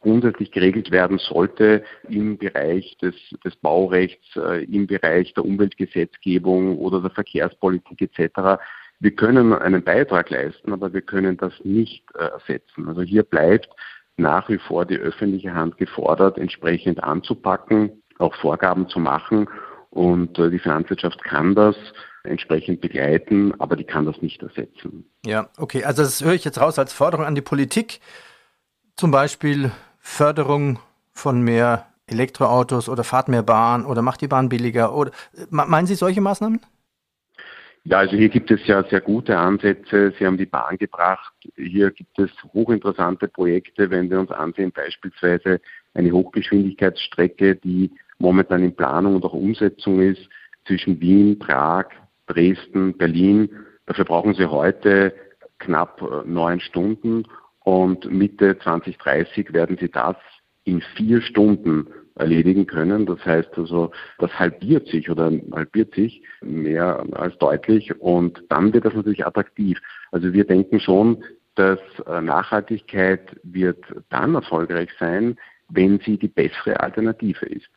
grundsätzlich 0.00 0.52
geregelt 0.52 0.90
werden 0.90 1.18
sollte 1.18 1.82
im 2.08 2.38
Bereich 2.38 2.96
des, 2.98 3.14
des 3.44 3.56
Baurechts, 3.56 4.36
äh, 4.36 4.64
im 4.64 4.86
Bereich 4.86 5.34
der 5.34 5.44
Umweltgesetzgebung 5.44 6.78
oder 6.78 7.00
der 7.00 7.10
Verkehrspolitik 7.10 8.02
etc. 8.02 8.60
Wir 9.00 9.10
können 9.12 9.52
einen 9.52 9.82
Beitrag 9.82 10.30
leisten, 10.30 10.72
aber 10.72 10.92
wir 10.92 11.02
können 11.02 11.36
das 11.36 11.52
nicht 11.64 12.04
äh, 12.14 12.24
ersetzen. 12.24 12.88
Also 12.88 13.02
hier 13.02 13.22
bleibt 13.22 13.68
nach 14.16 14.48
wie 14.48 14.58
vor 14.58 14.84
die 14.84 14.98
öffentliche 14.98 15.54
Hand 15.54 15.78
gefordert, 15.78 16.38
entsprechend 16.38 17.02
anzupacken, 17.02 18.02
auch 18.18 18.34
Vorgaben 18.34 18.88
zu 18.88 18.98
machen. 18.98 19.48
Und 19.90 20.38
äh, 20.38 20.50
die 20.50 20.58
Finanzwirtschaft 20.58 21.22
kann 21.24 21.54
das 21.54 21.76
entsprechend 22.24 22.80
begleiten, 22.80 23.54
aber 23.58 23.76
die 23.76 23.84
kann 23.84 24.04
das 24.04 24.20
nicht 24.20 24.42
ersetzen. 24.42 25.08
Ja, 25.24 25.48
okay. 25.56 25.84
Also 25.84 26.02
das 26.02 26.22
höre 26.22 26.34
ich 26.34 26.44
jetzt 26.44 26.60
raus 26.60 26.78
als 26.78 26.92
Forderung 26.92 27.24
an 27.24 27.34
die 27.34 27.40
Politik, 27.40 28.00
zum 28.98 29.12
Beispiel 29.12 29.70
Förderung 30.00 30.80
von 31.12 31.40
mehr 31.40 31.86
Elektroautos 32.08 32.88
oder 32.88 33.04
fahrt 33.04 33.28
mehr 33.28 33.44
Bahn 33.44 33.86
oder 33.86 34.02
macht 34.02 34.20
die 34.20 34.28
Bahn 34.28 34.48
billiger 34.48 34.94
oder 34.94 35.12
meinen 35.50 35.86
Sie 35.86 35.94
solche 35.94 36.20
Maßnahmen? 36.20 36.60
Ja, 37.84 37.98
also 37.98 38.16
hier 38.16 38.28
gibt 38.28 38.50
es 38.50 38.66
ja 38.66 38.82
sehr 38.82 39.00
gute 39.00 39.38
Ansätze. 39.38 40.12
Sie 40.18 40.26
haben 40.26 40.36
die 40.36 40.46
Bahn 40.46 40.76
gebracht. 40.78 41.32
Hier 41.54 41.92
gibt 41.92 42.18
es 42.18 42.30
hochinteressante 42.52 43.28
Projekte, 43.28 43.88
wenn 43.88 44.10
wir 44.10 44.18
uns 44.18 44.32
ansehen, 44.32 44.72
beispielsweise 44.72 45.60
eine 45.94 46.10
Hochgeschwindigkeitsstrecke, 46.10 47.54
die 47.54 47.92
momentan 48.18 48.64
in 48.64 48.74
Planung 48.74 49.14
und 49.14 49.24
auch 49.24 49.32
Umsetzung 49.32 50.00
ist 50.00 50.28
zwischen 50.66 51.00
Wien, 51.00 51.38
Prag, 51.38 51.86
Dresden, 52.26 52.98
Berlin. 52.98 53.48
Dafür 53.86 54.04
brauchen 54.04 54.34
Sie 54.34 54.46
heute 54.46 55.14
knapp 55.60 56.02
äh, 56.02 56.28
neun 56.28 56.60
Stunden 56.60 57.24
und 57.68 58.10
Mitte 58.10 58.58
2030 58.58 59.52
werden 59.52 59.76
Sie 59.78 59.90
das 59.90 60.16
in 60.64 60.80
vier 60.96 61.20
Stunden 61.20 61.86
erledigen 62.14 62.66
können. 62.66 63.04
Das 63.04 63.22
heißt 63.26 63.58
also, 63.58 63.90
das 64.18 64.30
halbiert 64.38 64.86
sich 64.88 65.10
oder 65.10 65.30
halbiert 65.52 65.94
sich 65.94 66.22
mehr 66.40 67.04
als 67.12 67.36
deutlich 67.36 67.94
und 68.00 68.42
dann 68.48 68.72
wird 68.72 68.86
das 68.86 68.94
natürlich 68.94 69.26
attraktiv. 69.26 69.78
Also 70.12 70.32
wir 70.32 70.44
denken 70.44 70.80
schon, 70.80 71.22
dass 71.56 71.78
äh, 72.06 72.22
Nachhaltigkeit 72.22 73.36
wird 73.42 73.84
dann 74.08 74.34
erfolgreich 74.34 74.88
sein, 74.98 75.36
wenn 75.68 75.98
sie 75.98 76.16
die 76.16 76.28
bessere 76.28 76.80
Alternative 76.80 77.44
ist. 77.44 77.68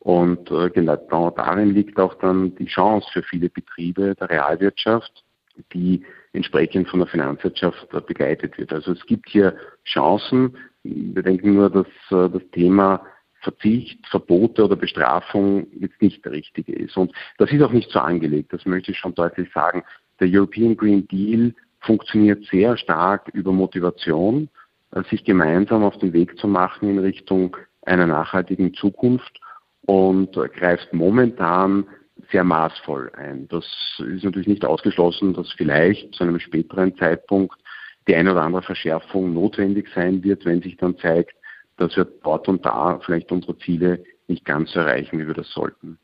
Und 0.00 0.50
äh, 0.50 0.68
genau 0.68 1.30
darin 1.30 1.72
liegt 1.72 1.98
auch 1.98 2.12
dann 2.18 2.54
die 2.56 2.66
Chance 2.66 3.08
für 3.14 3.22
viele 3.22 3.48
Betriebe 3.48 4.14
der 4.14 4.28
Realwirtschaft, 4.28 5.24
die 5.72 6.04
entsprechend 6.32 6.88
von 6.88 7.00
der 7.00 7.08
Finanzwirtschaft 7.08 7.88
begleitet 8.06 8.58
wird. 8.58 8.72
Also 8.72 8.92
es 8.92 9.04
gibt 9.06 9.28
hier 9.28 9.56
Chancen. 9.84 10.56
Wir 10.82 11.22
denken 11.22 11.54
nur, 11.54 11.70
dass 11.70 11.86
äh, 12.10 12.30
das 12.30 12.42
Thema 12.52 13.02
Verzicht, 13.40 14.06
Verbote 14.08 14.64
oder 14.64 14.76
Bestrafung 14.76 15.66
jetzt 15.78 16.00
nicht 16.02 16.24
der 16.24 16.32
richtige 16.32 16.72
ist. 16.72 16.96
Und 16.96 17.12
das 17.38 17.52
ist 17.52 17.62
auch 17.62 17.72
nicht 17.72 17.90
so 17.90 18.00
angelegt, 18.00 18.52
das 18.52 18.66
möchte 18.66 18.90
ich 18.90 18.98
schon 18.98 19.14
deutlich 19.14 19.50
sagen. 19.52 19.84
Der 20.20 20.28
European 20.30 20.76
Green 20.76 21.06
Deal 21.06 21.54
funktioniert 21.80 22.44
sehr 22.46 22.76
stark 22.76 23.28
über 23.32 23.52
Motivation, 23.52 24.48
äh, 24.92 25.02
sich 25.04 25.24
gemeinsam 25.24 25.84
auf 25.84 25.98
den 25.98 26.12
Weg 26.12 26.38
zu 26.38 26.48
machen 26.48 26.90
in 26.90 26.98
Richtung 26.98 27.56
einer 27.82 28.06
nachhaltigen 28.06 28.74
Zukunft 28.74 29.40
und 29.86 30.32
greift 30.32 30.92
momentan 30.92 31.86
sehr 32.30 32.44
maßvoll 32.44 33.12
ein. 33.16 33.48
Das 33.48 33.64
ist 33.98 34.24
natürlich 34.24 34.48
nicht 34.48 34.64
ausgeschlossen, 34.64 35.34
dass 35.34 35.50
vielleicht 35.52 36.14
zu 36.14 36.24
einem 36.24 36.40
späteren 36.40 36.96
Zeitpunkt 36.96 37.58
die 38.06 38.14
eine 38.14 38.32
oder 38.32 38.42
andere 38.42 38.62
Verschärfung 38.62 39.34
notwendig 39.34 39.88
sein 39.94 40.22
wird, 40.22 40.44
wenn 40.44 40.62
sich 40.62 40.76
dann 40.76 40.96
zeigt, 40.98 41.34
dass 41.76 41.96
wir 41.96 42.04
dort 42.04 42.48
und 42.48 42.64
da 42.64 43.00
vielleicht 43.04 43.30
unsere 43.30 43.56
Ziele 43.58 44.04
nicht 44.26 44.44
ganz 44.44 44.74
erreichen, 44.74 45.18
wie 45.18 45.26
wir 45.26 45.34
das 45.34 45.50
sollten. 45.50 45.98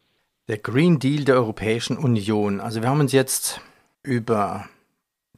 Der 0.48 0.58
Green 0.58 0.98
Deal 0.98 1.24
der 1.24 1.36
Europäischen 1.36 1.96
Union. 1.96 2.60
Also 2.60 2.82
wir 2.82 2.88
haben 2.88 3.00
uns 3.00 3.12
jetzt 3.12 3.60
über 4.02 4.68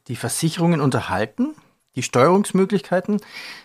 die 0.07 0.15
Versicherungen 0.15 0.81
unterhalten, 0.81 1.55
die 1.95 2.03
Steuerungsmöglichkeiten. 2.03 3.19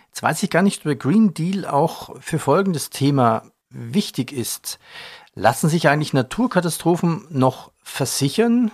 Jetzt 0.06 0.22
weiß 0.22 0.42
ich 0.42 0.50
gar 0.50 0.62
nicht, 0.62 0.78
ob 0.78 0.85
der 0.85 0.96
Green 0.96 1.35
Deal 1.35 1.66
auch 1.66 2.20
für 2.20 2.38
folgendes 2.38 2.90
Thema 2.90 3.42
wichtig 3.70 4.32
ist. 4.32 4.78
Lassen 5.35 5.68
sich 5.68 5.88
eigentlich 5.88 6.12
Naturkatastrophen 6.12 7.25
noch 7.31 7.73
versichern? 7.83 8.71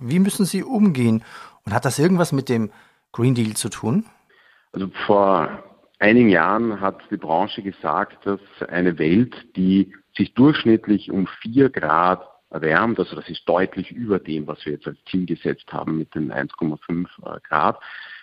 Wie 0.00 0.18
müssen 0.18 0.44
sie 0.44 0.62
umgehen? 0.62 1.24
Und 1.64 1.72
hat 1.72 1.84
das 1.84 1.98
irgendwas 1.98 2.32
mit 2.32 2.48
dem 2.48 2.70
Green 3.12 3.34
Deal 3.34 3.54
zu 3.54 3.70
tun? 3.70 4.04
Also 4.72 4.88
vor 5.06 5.62
einigen 5.98 6.28
Jahren 6.28 6.80
hat 6.80 6.98
die 7.10 7.16
Branche 7.16 7.62
gesagt, 7.62 8.26
dass 8.26 8.40
eine 8.68 8.98
Welt, 8.98 9.34
die 9.56 9.94
sich 10.16 10.34
durchschnittlich 10.34 11.10
um 11.10 11.26
vier 11.40 11.70
Grad 11.70 12.22
erwärmt, 12.50 12.98
also 12.98 13.16
das 13.16 13.28
ist 13.30 13.48
deutlich 13.48 13.90
über 13.90 14.18
dem, 14.18 14.46
was 14.46 14.64
wir 14.66 14.74
jetzt 14.74 14.86
als 14.86 14.98
Ziel 15.10 15.24
gesetzt 15.24 15.72
haben 15.72 15.96
mit 15.96 16.14
den 16.14 16.30
1,5 16.30 17.06
äh, 17.24 17.40
Grad, 17.48 17.80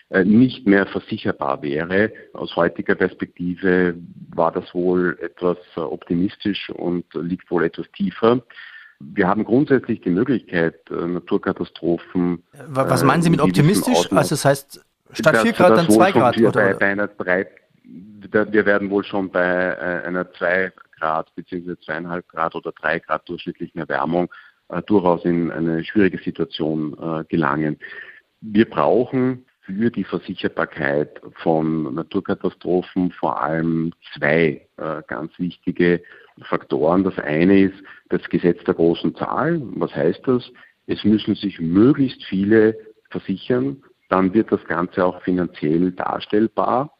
nicht 0.09 0.65
mehr 0.65 0.87
versicherbar 0.87 1.61
wäre. 1.61 2.11
Aus 2.33 2.55
heutiger 2.55 2.95
Perspektive 2.95 3.95
war 4.33 4.51
das 4.51 4.73
wohl 4.73 5.17
etwas 5.21 5.57
äh, 5.75 5.81
optimistisch 5.81 6.69
und 6.71 7.05
liegt 7.13 7.49
wohl 7.51 7.63
etwas 7.63 7.85
tiefer. 7.91 8.41
Wir 8.99 9.27
haben 9.27 9.45
grundsätzlich 9.45 10.01
die 10.01 10.09
Möglichkeit, 10.09 10.75
Naturkatastrophen. 10.89 12.43
Was 12.67 13.03
meinen 13.03 13.21
Sie 13.21 13.29
mit 13.29 13.39
optimistisch? 13.39 14.11
Also 14.11 14.31
das 14.31 14.43
heißt, 14.43 14.85
statt 15.13 15.37
4 15.37 15.53
Grad 15.53 15.77
dann 15.77 15.89
2 15.89 16.11
Grad? 16.11 16.37
Oder? 16.37 16.51
Bei, 16.51 16.73
bei 16.73 16.85
einer 16.87 17.07
drei, 17.07 17.47
wir 17.81 18.65
werden 18.65 18.89
wohl 18.89 19.05
schon 19.05 19.29
bei 19.29 19.41
äh, 19.41 20.05
einer 20.05 20.29
2 20.33 20.73
Grad 20.97 21.33
bzw. 21.35 21.71
2,5 21.71 22.23
Grad 22.27 22.55
oder 22.55 22.73
3 22.73 22.99
Grad 22.99 23.29
durchschnittlichen 23.29 23.79
Erwärmung 23.79 24.29
äh, 24.67 24.81
durchaus 24.81 25.23
in 25.23 25.49
eine 25.49 25.83
schwierige 25.85 26.17
Situation 26.17 26.97
äh, 27.01 27.23
gelangen. 27.25 27.79
Wir 28.41 28.69
brauchen 28.69 29.45
für 29.69 29.91
die 29.91 30.03
Versicherbarkeit 30.03 31.21
von 31.43 31.93
Naturkatastrophen 31.93 33.11
vor 33.11 33.41
allem 33.41 33.93
zwei 34.15 34.67
äh, 34.77 35.01
ganz 35.07 35.31
wichtige 35.37 36.01
Faktoren. 36.41 37.03
Das 37.03 37.17
eine 37.19 37.61
ist 37.61 37.75
das 38.09 38.23
Gesetz 38.29 38.63
der 38.63 38.73
großen 38.73 39.15
Zahl. 39.15 39.61
Was 39.75 39.95
heißt 39.95 40.21
das? 40.25 40.49
Es 40.87 41.03
müssen 41.03 41.35
sich 41.35 41.59
möglichst 41.59 42.23
viele 42.25 42.75
versichern. 43.11 43.83
Dann 44.09 44.33
wird 44.33 44.51
das 44.51 44.63
Ganze 44.65 45.05
auch 45.05 45.21
finanziell 45.21 45.91
darstellbar. 45.91 46.91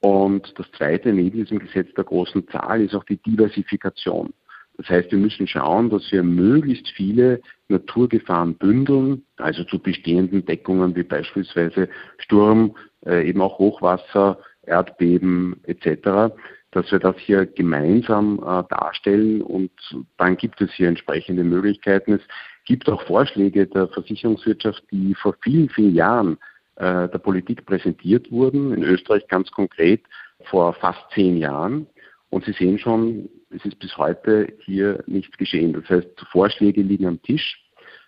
Und 0.00 0.52
das 0.58 0.70
Zweite 0.72 1.12
neben 1.12 1.38
diesem 1.38 1.60
Gesetz 1.60 1.92
der 1.94 2.04
großen 2.04 2.48
Zahl 2.48 2.80
ist 2.80 2.94
auch 2.94 3.04
die 3.04 3.18
Diversifikation. 3.18 4.32
Das 4.80 4.88
heißt, 4.88 5.10
wir 5.12 5.18
müssen 5.18 5.46
schauen, 5.46 5.90
dass 5.90 6.10
wir 6.10 6.22
möglichst 6.22 6.88
viele 6.88 7.42
Naturgefahren 7.68 8.54
bündeln, 8.54 9.26
also 9.36 9.62
zu 9.64 9.78
bestehenden 9.78 10.46
Deckungen 10.46 10.96
wie 10.96 11.02
beispielsweise 11.02 11.90
Sturm, 12.16 12.74
äh, 13.04 13.28
eben 13.28 13.42
auch 13.42 13.58
Hochwasser, 13.58 14.38
Erdbeben 14.62 15.60
etc., 15.64 16.34
dass 16.70 16.90
wir 16.90 16.98
das 16.98 17.16
hier 17.18 17.44
gemeinsam 17.44 18.38
äh, 18.38 18.62
darstellen 18.74 19.42
und 19.42 19.70
dann 20.16 20.38
gibt 20.38 20.62
es 20.62 20.72
hier 20.72 20.88
entsprechende 20.88 21.44
Möglichkeiten. 21.44 22.14
Es 22.14 22.22
gibt 22.64 22.88
auch 22.88 23.02
Vorschläge 23.02 23.66
der 23.66 23.86
Versicherungswirtschaft, 23.88 24.82
die 24.90 25.14
vor 25.14 25.34
vielen, 25.42 25.68
vielen 25.68 25.94
Jahren 25.94 26.38
äh, 26.76 27.06
der 27.06 27.18
Politik 27.18 27.66
präsentiert 27.66 28.32
wurden. 28.32 28.72
In 28.72 28.82
Österreich 28.82 29.28
ganz 29.28 29.50
konkret 29.50 30.00
vor 30.44 30.72
fast 30.72 31.00
zehn 31.12 31.36
Jahren. 31.36 31.86
Und 32.30 32.46
Sie 32.46 32.52
sehen 32.52 32.78
schon, 32.78 33.28
es 33.50 33.64
ist 33.64 33.78
bis 33.78 33.96
heute 33.96 34.52
hier 34.60 35.02
nichts 35.06 35.36
geschehen. 35.36 35.72
Das 35.72 35.88
heißt, 35.88 36.08
Vorschläge 36.30 36.82
liegen 36.82 37.06
am 37.06 37.20
Tisch. 37.22 37.62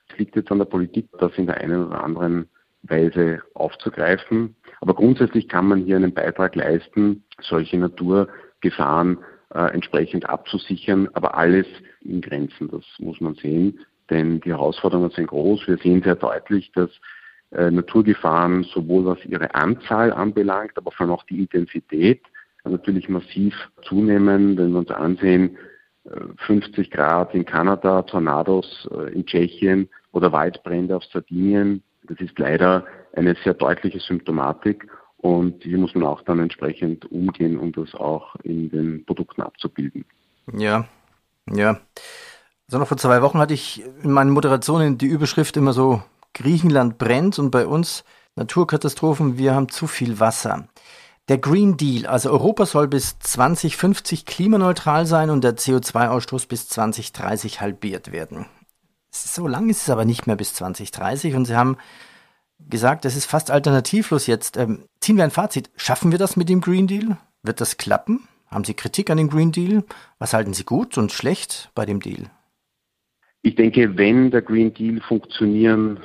Es 0.08 0.18
liegt 0.18 0.36
jetzt 0.36 0.50
an 0.50 0.58
der 0.58 0.66
Politik, 0.66 1.08
das 1.18 1.36
in 1.36 1.46
der 1.46 1.58
einen 1.58 1.86
oder 1.86 2.02
anderen 2.02 2.48
Weise 2.82 3.42
aufzugreifen. 3.54 4.56
Aber 4.80 4.94
grundsätzlich 4.94 5.48
kann 5.48 5.66
man 5.66 5.84
hier 5.84 5.96
einen 5.96 6.14
Beitrag 6.14 6.54
leisten, 6.54 7.24
solche 7.40 7.78
Naturgefahren 7.78 9.18
äh, 9.54 9.72
entsprechend 9.72 10.28
abzusichern, 10.28 11.08
aber 11.12 11.36
alles 11.36 11.66
in 12.00 12.20
Grenzen. 12.20 12.68
Das 12.68 12.84
muss 12.98 13.20
man 13.20 13.34
sehen, 13.34 13.80
denn 14.10 14.40
die 14.40 14.50
Herausforderungen 14.50 15.10
sind 15.10 15.28
groß. 15.28 15.66
Wir 15.66 15.78
sehen 15.78 16.02
sehr 16.02 16.16
deutlich, 16.16 16.72
dass 16.72 16.90
äh, 17.50 17.70
Naturgefahren, 17.70 18.64
sowohl 18.64 19.04
was 19.04 19.24
ihre 19.24 19.54
Anzahl 19.54 20.12
anbelangt, 20.12 20.76
aber 20.76 20.90
vor 20.90 21.06
allem 21.06 21.14
auch 21.14 21.24
die 21.24 21.40
Intensität, 21.40 22.22
natürlich 22.64 23.08
massiv 23.08 23.54
zunehmen. 23.82 24.56
Wenn 24.56 24.72
wir 24.72 24.78
uns 24.78 24.90
ansehen, 24.90 25.56
50 26.46 26.78
äh, 26.78 26.90
Grad 26.90 27.34
in 27.34 27.44
Kanada, 27.44 28.02
Tornados 28.02 28.88
äh, 28.90 29.12
in 29.12 29.26
Tschechien 29.26 29.88
oder 30.12 30.32
Waldbrände 30.32 30.96
auf 30.96 31.04
Sardinien, 31.04 31.82
das 32.04 32.18
ist 32.20 32.38
leider 32.38 32.84
eine 33.14 33.36
sehr 33.44 33.54
deutliche 33.54 34.00
Symptomatik 34.00 34.88
und 35.18 35.62
hier 35.62 35.78
muss 35.78 35.94
man 35.94 36.04
auch 36.04 36.22
dann 36.22 36.40
entsprechend 36.40 37.10
umgehen, 37.10 37.58
um 37.58 37.72
das 37.72 37.94
auch 37.94 38.34
in 38.42 38.70
den 38.70 39.04
Produkten 39.04 39.42
abzubilden. 39.42 40.04
Ja, 40.52 40.86
ja. 41.48 41.80
Also 42.66 42.78
noch 42.78 42.88
vor 42.88 42.96
zwei 42.96 43.22
Wochen 43.22 43.38
hatte 43.38 43.54
ich 43.54 43.84
in 44.02 44.10
meinen 44.10 44.30
Moderationen 44.30 44.98
die 44.98 45.06
Überschrift 45.06 45.56
immer 45.56 45.72
so 45.72 46.02
Griechenland 46.34 46.98
brennt 46.98 47.38
und 47.38 47.50
bei 47.50 47.66
uns 47.66 48.04
Naturkatastrophen, 48.34 49.38
wir 49.38 49.54
haben 49.54 49.68
zu 49.68 49.86
viel 49.86 50.18
Wasser. 50.18 50.66
Der 51.32 51.38
Green 51.38 51.78
Deal, 51.78 52.04
also 52.04 52.30
Europa 52.30 52.66
soll 52.66 52.88
bis 52.88 53.18
2050 53.18 54.26
klimaneutral 54.26 55.06
sein 55.06 55.30
und 55.30 55.42
der 55.42 55.56
CO2-Ausstoß 55.56 56.46
bis 56.46 56.68
2030 56.68 57.62
halbiert 57.62 58.12
werden. 58.12 58.44
So 59.10 59.48
lang 59.48 59.70
ist 59.70 59.80
es 59.80 59.88
aber 59.88 60.04
nicht 60.04 60.26
mehr 60.26 60.36
bis 60.36 60.52
2030 60.52 61.34
und 61.34 61.46
Sie 61.46 61.56
haben 61.56 61.78
gesagt, 62.68 63.06
es 63.06 63.16
ist 63.16 63.24
fast 63.24 63.50
alternativlos 63.50 64.26
jetzt. 64.26 64.58
Ähm, 64.58 64.84
ziehen 65.00 65.16
wir 65.16 65.24
ein 65.24 65.30
Fazit. 65.30 65.70
Schaffen 65.74 66.12
wir 66.12 66.18
das 66.18 66.36
mit 66.36 66.50
dem 66.50 66.60
Green 66.60 66.86
Deal? 66.86 67.16
Wird 67.42 67.62
das 67.62 67.78
klappen? 67.78 68.28
Haben 68.48 68.64
Sie 68.64 68.74
Kritik 68.74 69.08
an 69.08 69.16
dem 69.16 69.30
Green 69.30 69.52
Deal? 69.52 69.84
Was 70.18 70.34
halten 70.34 70.52
Sie 70.52 70.64
gut 70.64 70.98
und 70.98 71.12
schlecht 71.12 71.70
bei 71.74 71.86
dem 71.86 72.00
Deal? 72.00 72.26
Ich 73.40 73.54
denke, 73.54 73.96
wenn 73.96 74.30
der 74.30 74.42
Green 74.42 74.74
Deal 74.74 75.00
funktionieren 75.00 75.98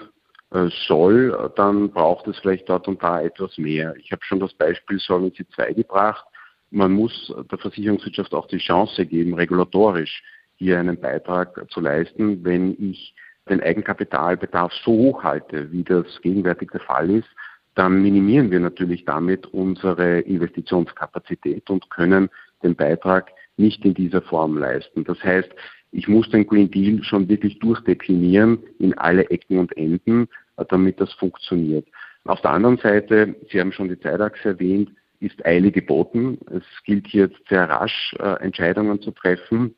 soll, 0.88 1.52
dann 1.56 1.92
braucht 1.92 2.28
es 2.28 2.40
vielleicht 2.40 2.70
dort 2.70 2.88
und 2.88 3.04
da 3.04 3.22
etwas 3.22 3.58
mehr. 3.58 3.96
Ich 3.98 4.12
habe 4.12 4.24
schon 4.24 4.40
das 4.40 4.54
Beispiel 4.54 4.98
Solvency 5.00 5.46
II 5.58 5.74
gebracht. 5.74 6.26
Man 6.72 6.94
muss 6.94 7.34
der 7.52 7.58
Versicherungswirtschaft 7.58 8.34
auch 8.34 8.48
die 8.48 8.58
Chance 8.58 9.06
geben, 9.06 9.34
regulatorisch 9.34 10.24
hier 10.56 10.80
einen 10.80 11.00
Beitrag 11.00 11.70
zu 11.70 11.82
leisten, 11.82 12.44
wenn 12.44 12.76
ich 12.80 13.14
den 13.50 13.62
Eigenkapitalbedarf 13.62 14.74
so 14.84 14.92
hoch 14.92 15.24
halte, 15.24 15.72
wie 15.72 15.84
das 15.84 16.06
gegenwärtig 16.22 16.72
der 16.72 16.82
Fall 16.82 17.10
ist, 17.10 17.30
dann 17.76 18.02
minimieren 18.02 18.50
wir 18.52 18.60
natürlich 18.60 19.06
damit 19.06 19.46
unsere 19.48 20.20
Investitionskapazität 20.22 21.70
und 21.70 21.90
können 21.90 22.30
den 22.64 22.76
Beitrag 22.76 23.32
nicht 23.56 23.86
in 23.86 23.94
dieser 23.94 24.22
Form 24.22 24.58
leisten. 24.58 25.04
Das 25.04 25.24
heißt, 25.24 25.50
ich 25.92 26.08
muss 26.08 26.30
den 26.30 26.46
Green 26.46 26.70
Deal 26.70 27.04
schon 27.04 27.28
wirklich 27.30 27.60
durchdeklinieren 27.60 28.60
in 28.80 28.98
alle 28.98 29.30
Ecken 29.30 29.60
und 29.60 29.76
Enden, 29.78 30.28
damit 30.70 31.00
das 31.00 31.14
funktioniert. 31.14 31.88
Auf 32.26 32.42
der 32.42 32.52
anderen 32.52 32.78
Seite, 32.78 33.36
Sie 33.50 33.60
haben 33.60 33.72
schon 33.72 33.90
die 33.90 34.00
Zeitachse 34.00 34.50
erwähnt, 34.50 34.92
ist 35.20 35.46
Eile 35.46 35.72
geboten. 35.72 36.38
Es 36.52 36.64
gilt 36.84 37.08
hier 37.08 37.32
sehr 37.50 37.70
rasch 37.70 38.16
äh, 38.20 38.44
Entscheidungen 38.44 39.02
zu 39.02 39.12
treffen, 39.12 39.74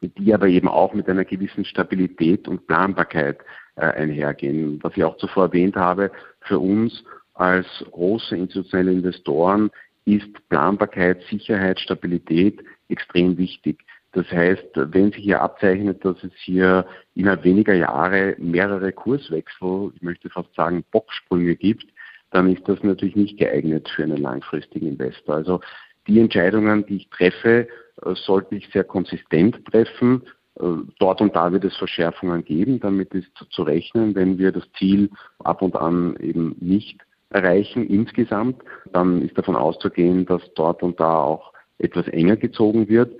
die 0.00 0.34
aber 0.34 0.48
eben 0.48 0.68
auch 0.68 0.92
mit 0.94 1.08
einer 1.08 1.24
gewissen 1.24 1.64
Stabilität 1.64 2.48
und 2.48 2.66
Planbarkeit 2.66 3.38
äh, 3.76 3.82
einhergehen. 3.82 4.78
Was 4.82 4.96
ich 4.96 5.04
auch 5.04 5.16
zuvor 5.16 5.44
erwähnt 5.44 5.76
habe, 5.76 6.10
für 6.40 6.58
uns 6.58 7.04
als 7.34 7.66
große 7.92 8.36
institutionelle 8.36 8.92
Investoren 8.92 9.70
ist 10.04 10.28
Planbarkeit, 10.48 11.22
Sicherheit, 11.30 11.80
Stabilität 11.80 12.62
extrem 12.88 13.36
wichtig. 13.36 13.84
Das 14.16 14.32
heißt, 14.32 14.70
wenn 14.74 15.12
sich 15.12 15.24
hier 15.24 15.42
abzeichnet, 15.42 16.02
dass 16.02 16.16
es 16.24 16.32
hier 16.36 16.86
innerhalb 17.14 17.44
weniger 17.44 17.74
Jahre 17.74 18.34
mehrere 18.38 18.90
Kurswechsel, 18.90 19.92
ich 19.94 20.00
möchte 20.00 20.30
fast 20.30 20.54
sagen 20.54 20.84
Bocksprünge 20.90 21.54
gibt, 21.54 21.84
dann 22.30 22.50
ist 22.50 22.66
das 22.66 22.82
natürlich 22.82 23.14
nicht 23.14 23.38
geeignet 23.38 23.90
für 23.94 24.04
einen 24.04 24.16
langfristigen 24.16 24.86
Investor. 24.88 25.34
Also 25.34 25.60
die 26.06 26.18
Entscheidungen, 26.18 26.86
die 26.86 26.96
ich 26.96 27.10
treffe, 27.10 27.68
äh, 28.02 28.14
sollte 28.14 28.54
ich 28.54 28.66
sehr 28.70 28.84
konsistent 28.84 29.62
treffen. 29.66 30.22
Äh, 30.58 30.64
dort 30.98 31.20
und 31.20 31.36
da 31.36 31.52
wird 31.52 31.64
es 31.64 31.76
Verschärfungen 31.76 32.42
geben, 32.42 32.80
damit 32.80 33.12
ist 33.12 33.30
zu 33.50 33.64
rechnen, 33.64 34.14
wenn 34.14 34.38
wir 34.38 34.50
das 34.50 34.64
Ziel 34.78 35.10
ab 35.40 35.60
und 35.60 35.76
an 35.76 36.16
eben 36.20 36.56
nicht 36.58 37.02
erreichen 37.28 37.86
insgesamt, 37.86 38.62
dann 38.94 39.20
ist 39.20 39.36
davon 39.36 39.56
auszugehen, 39.56 40.24
dass 40.24 40.40
dort 40.54 40.82
und 40.82 40.98
da 40.98 41.18
auch 41.18 41.52
etwas 41.76 42.08
enger 42.08 42.36
gezogen 42.36 42.88
wird. 42.88 43.12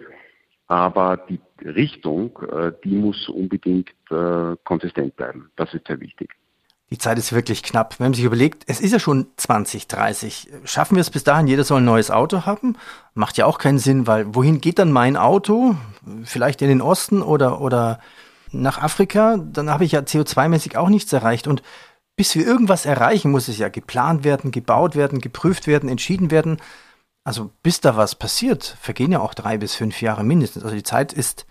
Aber 0.69 1.17
die 1.17 1.41
Richtung, 1.65 2.39
äh, 2.51 2.73
die 2.85 2.97
muss 2.97 3.29
unbedingt 3.29 3.91
konsistent 4.63 5.17
bleiben. 5.17 5.51
Das 5.57 5.75
ist 5.75 5.89
sehr 5.89 5.99
wichtig. 5.99 6.31
Die 6.91 6.99
Zeit 6.99 7.19
ist 7.19 7.33
wirklich 7.33 7.65
knapp. 7.65 7.99
Wenn 7.99 8.07
man 8.07 8.15
sich 8.15 8.25
überlegt, 8.25 8.63
es 8.69 8.81
ist 8.81 8.93
ja 8.93 9.01
schon 9.01 9.27
2030. 9.37 10.49
Schaffen 10.65 10.95
wir 10.95 11.01
es 11.01 11.11
bis 11.11 11.25
dahin, 11.25 11.49
jeder 11.49 11.65
soll 11.65 11.81
ein 11.81 11.85
neues 11.85 12.13
Auto 12.13 12.47
haben? 12.47 12.77
Macht 13.15 13.37
ja 13.39 13.47
auch 13.47 13.59
keinen 13.59 13.81
Sinn, 13.81 14.07
weil 14.07 14.33
wohin 14.37 14.61
geht 14.61 14.79
dann 14.79 14.93
mein 14.93 15.17
Auto? 15.17 15.75
Vielleicht 16.23 16.63
in 16.63 16.69
den 16.69 16.81
Osten 16.81 17.23
oder, 17.23 17.61
oder 17.61 17.99
nach 18.53 18.81
Afrika? 18.81 19.37
Dann 19.37 19.69
habe 19.69 19.85
ich 19.85 19.93
ja 19.93 20.01
CO2-mäßig 20.01 20.77
auch 20.77 20.89
nichts 20.89 21.13
erreicht. 21.13 21.49
Und 21.49 21.65
bis 22.15 22.37
wir 22.37 22.47
irgendwas 22.47 22.87
erreichen, 22.87 23.33
muss 23.33 23.49
es 23.49 23.59
ja 23.59 23.69
geplant 23.69 24.23
werden, 24.23 24.53
gebaut 24.53 24.95
werden, 24.95 25.21
geprüft 25.21 25.67
werden, 25.67 25.89
entschieden 25.89 26.31
werden. 26.31 26.59
Also 27.27 27.51
bis 27.65 27.81
da 27.81 27.97
was 27.97 28.15
passiert, 28.15 28.62
vergehen 28.81 29.11
ja 29.11 29.19
auch 29.19 29.35
drei 29.35 29.59
bis 29.59 29.75
fünf 29.75 30.01
Jahre 30.01 30.23
mindestens. 30.23 30.62
Also 30.62 30.77
die 30.77 30.85
Zeit 30.85 31.12
ist 31.12 31.45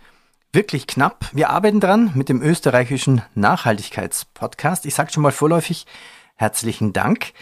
wirklich 0.54 0.88
knapp. 0.88 1.26
Wir 1.34 1.50
arbeiten 1.50 1.82
dran 1.82 2.12
mit 2.16 2.30
dem 2.30 2.42
österreichischen 2.42 3.24
Nachhaltigkeitspodcast. 3.36 4.86
Ich 4.86 4.96
sage 4.96 5.12
schon 5.12 5.22
mal 5.22 5.34
vorläufig 5.34 5.86
herzlichen 6.36 6.94
Dank. 6.94 7.34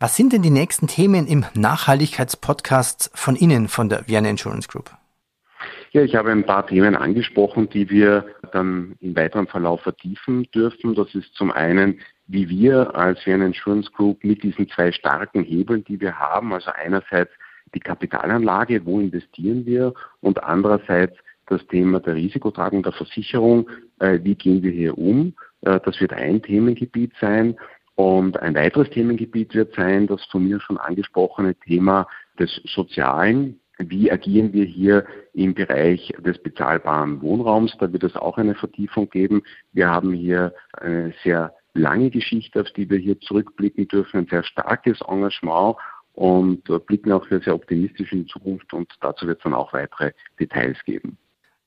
Was 0.00 0.16
sind 0.16 0.32
denn 0.32 0.42
die 0.42 0.50
nächsten 0.50 0.88
Themen 0.88 1.28
im 1.28 1.44
Nachhaltigkeitspodcast 1.54 3.12
von 3.14 3.36
Ihnen, 3.36 3.68
von 3.68 3.88
der 3.88 4.08
Vienna 4.08 4.30
Insurance 4.30 4.66
Group? 4.66 4.90
Ja, 5.92 6.02
ich 6.02 6.16
habe 6.16 6.32
ein 6.32 6.44
paar 6.44 6.66
Themen 6.66 6.96
angesprochen, 6.96 7.70
die 7.70 7.88
wir 7.88 8.26
dann 8.50 8.96
im 8.98 9.14
weiteren 9.14 9.46
Verlauf 9.46 9.82
vertiefen 9.82 10.50
dürfen. 10.52 10.96
Das 10.96 11.14
ist 11.14 11.32
zum 11.34 11.52
einen, 11.52 12.00
wie 12.26 12.48
wir 12.48 12.96
als 12.96 13.24
Vienna 13.24 13.46
Insurance 13.46 13.88
Group 13.92 14.24
mit 14.24 14.42
diesen 14.42 14.68
zwei 14.68 14.90
starken 14.90 15.44
Hebeln, 15.44 15.84
die 15.84 16.00
wir 16.00 16.18
haben, 16.18 16.52
also 16.52 16.72
einerseits 16.72 17.30
die 17.74 17.80
Kapitalanlage, 17.80 18.84
wo 18.84 19.00
investieren 19.00 19.66
wir 19.66 19.94
und 20.20 20.42
andererseits 20.42 21.16
das 21.46 21.66
Thema 21.66 22.00
der 22.00 22.14
Risikotragung 22.14 22.82
der 22.82 22.92
Versicherung, 22.92 23.68
äh, 23.98 24.18
wie 24.22 24.34
gehen 24.34 24.62
wir 24.62 24.70
hier 24.70 24.96
um. 24.96 25.34
Äh, 25.62 25.80
das 25.84 26.00
wird 26.00 26.12
ein 26.12 26.42
Themengebiet 26.42 27.12
sein. 27.20 27.56
Und 27.94 28.40
ein 28.40 28.54
weiteres 28.54 28.88
Themengebiet 28.90 29.54
wird 29.54 29.74
sein, 29.74 30.06
das 30.06 30.24
von 30.26 30.48
mir 30.48 30.60
schon 30.60 30.78
angesprochene 30.78 31.54
Thema 31.54 32.06
des 32.38 32.60
Sozialen. 32.64 33.60
Wie 33.78 34.10
agieren 34.10 34.52
wir 34.52 34.64
hier 34.64 35.04
im 35.34 35.54
Bereich 35.54 36.12
des 36.24 36.38
bezahlbaren 36.42 37.20
Wohnraums? 37.20 37.76
Da 37.78 37.92
wird 37.92 38.04
es 38.04 38.16
auch 38.16 38.38
eine 38.38 38.54
Vertiefung 38.54 39.10
geben. 39.10 39.42
Wir 39.72 39.90
haben 39.90 40.12
hier 40.12 40.54
eine 40.72 41.12
sehr 41.22 41.54
lange 41.74 42.10
Geschichte, 42.10 42.60
auf 42.60 42.70
die 42.72 42.88
wir 42.88 42.98
hier 42.98 43.18
zurückblicken 43.20 43.88
dürfen, 43.88 44.18
ein 44.18 44.26
sehr 44.28 44.42
starkes 44.42 45.00
Engagement 45.02 45.76
und 46.14 46.64
blicken 46.86 47.12
auch 47.12 47.26
sehr, 47.28 47.40
sehr 47.40 47.54
optimistisch 47.54 48.12
in 48.12 48.24
die 48.24 48.30
Zukunft 48.30 48.72
und 48.72 48.92
dazu 49.00 49.26
wird 49.26 49.38
es 49.38 49.44
dann 49.44 49.54
auch 49.54 49.72
weitere 49.72 50.12
Details 50.38 50.78
geben. 50.84 51.16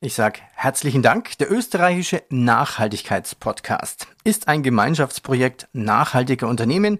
Ich 0.02 0.14
sage 0.14 0.40
herzlichen 0.54 1.02
Dank. 1.02 1.38
Der 1.40 1.52
österreichische 1.52 2.22
Nachhaltigkeitspodcast 2.30 4.08
ist 4.24 4.48
ein 4.48 4.62
Gemeinschaftsprojekt 4.62 5.68
nachhaltiger 5.74 6.48
Unternehmen. 6.48 7.00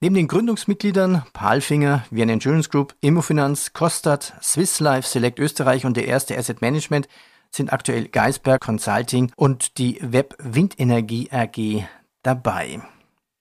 Neben 0.00 0.16
den 0.16 0.28
Gründungsmitgliedern 0.28 1.22
Palfinger, 1.32 2.04
Vienna 2.10 2.32
Insurance 2.34 2.68
Group, 2.68 2.94
Immofinanz, 3.00 3.72
Kostat, 3.72 4.34
Swiss 4.42 4.80
Life, 4.80 5.08
Select 5.08 5.38
Österreich 5.38 5.86
und 5.86 5.96
der 5.96 6.08
erste 6.08 6.36
Asset 6.36 6.60
Management 6.60 7.08
sind 7.50 7.72
aktuell 7.72 8.08
Geisberg 8.08 8.60
Consulting 8.60 9.32
und 9.36 9.78
die 9.78 9.98
Web 10.02 10.34
Windenergie 10.38 11.30
AG 11.30 11.86
dabei. 12.22 12.82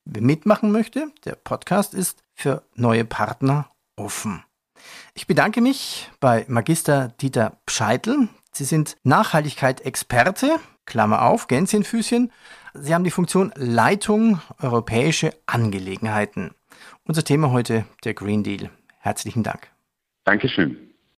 Wer 0.05 0.21
mitmachen 0.21 0.71
möchte, 0.71 1.11
der 1.25 1.35
Podcast 1.35 1.93
ist 1.93 2.23
für 2.41 2.63
neue 2.75 3.05
Partner 3.05 3.69
offen. 3.95 4.43
Ich 5.13 5.27
bedanke 5.27 5.61
mich 5.61 6.09
bei 6.19 6.45
Magister 6.47 7.09
Dieter 7.19 7.59
Pscheitl, 7.65 8.27
Sie 8.53 8.65
sind 8.65 8.97
Nachhaltigkeit-Experte, 9.03 10.59
Klammer 10.85 11.23
auf, 11.23 11.47
Gänsefüßchen. 11.47 12.31
Sie 12.73 12.93
haben 12.93 13.03
die 13.03 13.11
Funktion 13.11 13.53
Leitung 13.55 14.41
europäische 14.59 15.33
Angelegenheiten. 15.45 16.51
Unser 17.05 17.23
Thema 17.23 17.51
heute 17.51 17.85
der 18.03 18.13
Green 18.13 18.43
Deal. 18.43 18.69
Herzlichen 18.99 19.43
Dank. 19.43 19.69
Dankeschön. 20.25 20.90